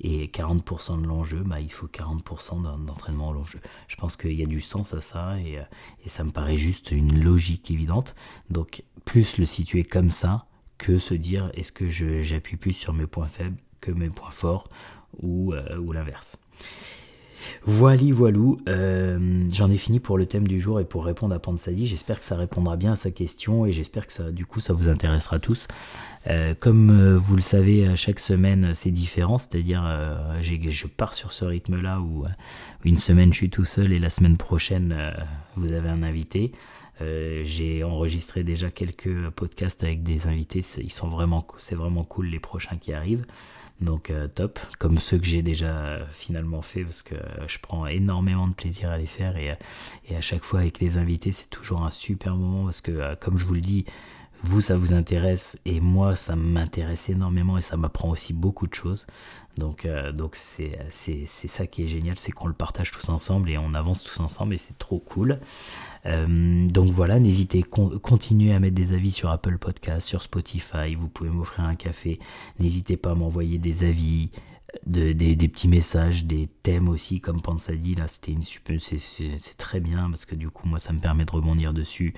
Et 0.00 0.28
40% 0.28 1.00
de 1.00 1.06
l'enjeu, 1.06 1.42
bah, 1.44 1.60
il 1.60 1.70
faut 1.70 1.88
40% 1.88 2.84
d'entraînement 2.84 3.28
au 3.28 3.32
long 3.32 3.44
jeu. 3.44 3.60
Je 3.86 3.96
pense 3.96 4.16
qu'il 4.16 4.32
y 4.32 4.42
a 4.42 4.46
du 4.46 4.60
sens 4.60 4.94
à 4.94 5.00
ça 5.00 5.38
et, 5.38 5.58
euh, 5.58 5.62
et 6.04 6.08
ça 6.08 6.24
me 6.24 6.30
paraît 6.30 6.56
juste 6.56 6.90
une 6.90 7.22
logique 7.22 7.70
évidente. 7.70 8.14
Donc 8.50 8.82
plus 9.04 9.38
le 9.38 9.44
situer 9.44 9.82
comme 9.82 10.10
ça 10.10 10.46
que 10.78 10.98
se 10.98 11.14
dire 11.14 11.50
est-ce 11.54 11.72
que 11.72 11.90
j'appuie 11.90 12.56
plus 12.56 12.72
sur 12.72 12.92
mes 12.92 13.06
points 13.06 13.28
faibles 13.28 13.58
que 13.80 13.90
mes 13.90 14.10
points 14.10 14.30
forts 14.30 14.68
ou, 15.18 15.52
euh, 15.52 15.78
ou 15.78 15.92
l'inverse. 15.92 16.38
Voilà, 17.64 18.02
voilou, 18.12 18.58
euh, 18.68 19.46
j'en 19.52 19.70
ai 19.70 19.76
fini 19.76 20.00
pour 20.00 20.18
le 20.18 20.26
thème 20.26 20.46
du 20.46 20.60
jour 20.60 20.80
et 20.80 20.84
pour 20.84 21.04
répondre 21.04 21.34
à 21.34 21.38
Pansadi. 21.38 21.86
J'espère 21.86 22.20
que 22.20 22.24
ça 22.24 22.36
répondra 22.36 22.76
bien 22.76 22.92
à 22.92 22.96
sa 22.96 23.10
question 23.10 23.66
et 23.66 23.72
j'espère 23.72 24.06
que 24.06 24.12
ça, 24.12 24.30
du 24.30 24.46
coup, 24.46 24.60
ça 24.60 24.72
vous 24.72 24.88
intéressera 24.88 25.38
tous. 25.38 25.68
Euh, 26.26 26.54
comme 26.58 26.90
euh, 26.90 27.16
vous 27.16 27.36
le 27.36 27.42
savez, 27.42 27.96
chaque 27.96 28.20
semaine 28.20 28.74
c'est 28.74 28.90
différent, 28.90 29.38
c'est-à-dire 29.38 29.82
je 30.40 30.86
pars 30.86 31.14
sur 31.14 31.32
ce 31.32 31.44
rythme-là 31.44 32.00
où 32.00 32.24
une 32.84 32.98
semaine 32.98 33.32
je 33.32 33.38
suis 33.38 33.50
tout 33.50 33.64
seul 33.64 33.92
et 33.92 33.98
la 33.98 34.10
semaine 34.10 34.36
prochaine 34.36 34.96
vous 35.56 35.72
avez 35.72 35.88
un 35.88 36.02
invité. 36.02 36.52
j'ai 37.00 37.84
enregistré 37.84 38.42
déjà 38.42 38.70
quelques 38.70 39.30
podcasts 39.30 39.84
avec 39.84 40.02
des 40.02 40.26
invités, 40.26 40.62
c'est 40.62 40.86
vraiment 41.00 42.04
cool 42.04 42.26
les 42.26 42.40
prochains 42.40 42.76
qui 42.76 42.92
arrivent. 42.92 43.24
Donc 43.80 44.10
euh, 44.10 44.26
top, 44.26 44.58
comme 44.80 44.98
ceux 44.98 45.18
que 45.18 45.26
j'ai 45.26 45.42
déjà 45.42 45.66
euh, 45.66 46.04
finalement 46.10 46.62
fait 46.62 46.82
parce 46.82 47.02
que 47.02 47.14
euh, 47.14 47.46
je 47.46 47.58
prends 47.60 47.86
énormément 47.86 48.48
de 48.48 48.54
plaisir 48.54 48.90
à 48.90 48.98
les 48.98 49.06
faire 49.06 49.36
et, 49.36 49.56
et 50.08 50.16
à 50.16 50.20
chaque 50.20 50.42
fois 50.42 50.60
avec 50.60 50.80
les 50.80 50.96
invités 50.96 51.30
c'est 51.30 51.48
toujours 51.48 51.84
un 51.84 51.90
super 51.90 52.34
moment 52.34 52.64
parce 52.64 52.80
que 52.80 53.14
comme 53.16 53.38
je 53.38 53.44
vous 53.44 53.54
le 53.54 53.60
dis, 53.60 53.84
vous 54.42 54.60
ça 54.60 54.76
vous 54.76 54.94
intéresse 54.94 55.58
et 55.64 55.80
moi 55.80 56.16
ça 56.16 56.36
m'intéresse 56.36 57.08
énormément 57.08 57.58
et 57.58 57.60
ça 57.60 57.76
m'apprend 57.76 58.10
aussi 58.10 58.32
beaucoup 58.32 58.66
de 58.66 58.74
choses. 58.74 59.06
Donc 59.56 59.84
euh, 59.84 60.12
c'est 60.92 61.26
ça 61.26 61.66
qui 61.66 61.82
est 61.82 61.88
génial, 61.88 62.14
c'est 62.18 62.30
qu'on 62.32 62.46
le 62.46 62.54
partage 62.54 62.92
tous 62.92 63.08
ensemble 63.08 63.50
et 63.50 63.58
on 63.58 63.74
avance 63.74 64.04
tous 64.04 64.20
ensemble 64.20 64.54
et 64.54 64.58
c'est 64.58 64.78
trop 64.78 65.00
cool. 65.00 65.40
Euh, 66.06 66.68
donc 66.68 66.90
voilà, 66.90 67.18
n'hésitez 67.18 67.62
continuez 67.62 68.54
à 68.54 68.60
mettre 68.60 68.76
des 68.76 68.92
avis 68.92 69.10
sur 69.10 69.30
Apple 69.30 69.58
Podcast, 69.58 70.06
sur 70.06 70.22
Spotify, 70.22 70.94
vous 70.94 71.08
pouvez 71.08 71.30
m'offrir 71.30 71.64
un 71.64 71.74
café, 71.74 72.20
n'hésitez 72.60 72.96
pas 72.96 73.10
à 73.10 73.14
m'envoyer 73.14 73.58
des 73.58 73.82
avis, 73.82 74.30
de, 74.86 75.12
des, 75.12 75.48
petits 75.48 75.68
messages, 75.68 76.24
des 76.24 76.48
thèmes 76.62 76.88
aussi, 76.88 77.20
comme 77.20 77.40
Pansadi, 77.40 77.94
là, 77.94 78.06
c'était 78.06 78.32
une 78.32 78.42
c'est 78.42 79.56
très 79.56 79.80
bien, 79.80 80.10
parce 80.10 80.26
que 80.26 80.34
du 80.34 80.50
coup, 80.50 80.68
moi, 80.68 80.78
ça 80.78 80.92
me 80.92 81.00
permet 81.00 81.24
de 81.24 81.30
rebondir 81.30 81.72
dessus. 81.72 82.12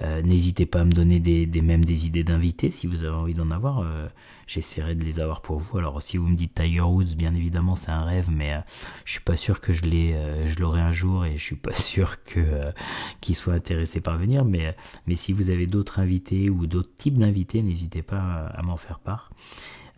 Euh, 0.00 0.22
n'hésitez 0.22 0.66
pas 0.66 0.80
à 0.80 0.84
me 0.84 0.92
donner 0.92 1.18
des, 1.18 1.46
des 1.46 1.62
même 1.62 1.84
des 1.84 2.06
idées 2.06 2.22
d'invités, 2.22 2.70
si 2.70 2.86
vous 2.86 3.02
avez 3.04 3.16
envie 3.16 3.34
d'en 3.34 3.50
avoir, 3.50 3.80
euh, 3.80 4.06
j'essaierai 4.46 4.94
de 4.94 5.04
les 5.04 5.18
avoir 5.18 5.42
pour 5.42 5.58
vous. 5.58 5.78
Alors, 5.78 6.00
si 6.00 6.16
vous 6.16 6.28
me 6.28 6.36
dites 6.36 6.54
Tiger 6.54 6.80
Woods, 6.80 7.16
bien 7.16 7.34
évidemment, 7.34 7.74
c'est 7.74 7.90
un 7.90 8.04
rêve, 8.04 8.28
mais 8.30 8.56
euh, 8.56 8.60
je 9.04 9.12
suis 9.12 9.22
pas 9.22 9.36
sûr 9.36 9.60
que 9.60 9.72
je 9.72 9.82
l'ai, 9.82 10.14
je 10.46 10.60
l'aurai 10.60 10.80
un 10.80 10.92
jour, 10.92 11.24
et 11.24 11.36
je 11.36 11.42
suis 11.42 11.56
pas 11.56 11.72
sûr 11.74 12.22
que 12.22 12.60
qu'il 13.20 13.34
soit 13.34 13.54
intéressé 13.54 14.00
par 14.00 14.16
venir, 14.16 14.44
mais, 14.44 14.76
mais 15.06 15.16
si 15.16 15.32
vous 15.32 15.50
avez 15.50 15.66
d'autres 15.66 15.98
invités 15.98 16.50
ou 16.50 16.66
d'autres 16.68 16.94
types 16.96 17.18
d'invités, 17.18 17.62
n'hésitez 17.62 18.02
pas 18.02 18.46
à 18.54 18.62
m'en 18.62 18.76
faire 18.76 19.00
part. 19.00 19.30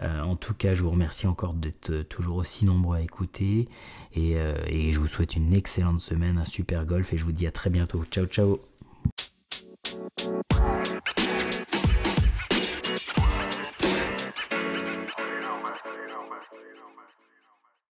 Euh, 0.01 0.21
en 0.21 0.37
tout 0.37 0.55
cas, 0.55 0.75
je 0.75 0.83
vous 0.83 0.91
remercie 0.91 1.27
encore 1.27 1.55
d'être 1.55 1.91
euh, 1.91 2.03
toujours 2.05 2.37
aussi 2.37 2.65
nombreux 2.65 2.97
à 2.99 3.01
écouter. 3.01 3.69
Euh, 4.17 4.57
et 4.67 4.93
je 4.93 4.99
vous 4.99 5.07
souhaite 5.07 5.37
une 5.37 5.53
excellente 5.55 6.01
semaine, 6.01 6.39
un 6.39 6.45
super 6.45 6.85
golf. 6.85 7.13
Et 7.13 7.19
je 7.19 7.25
vous 7.25 7.33
dis 7.33 7.47
à 7.47 7.53
très 7.53 7.71
bientôt. 7.71 8.05
Ciao, 8.11 8.27
ciao 8.27 8.72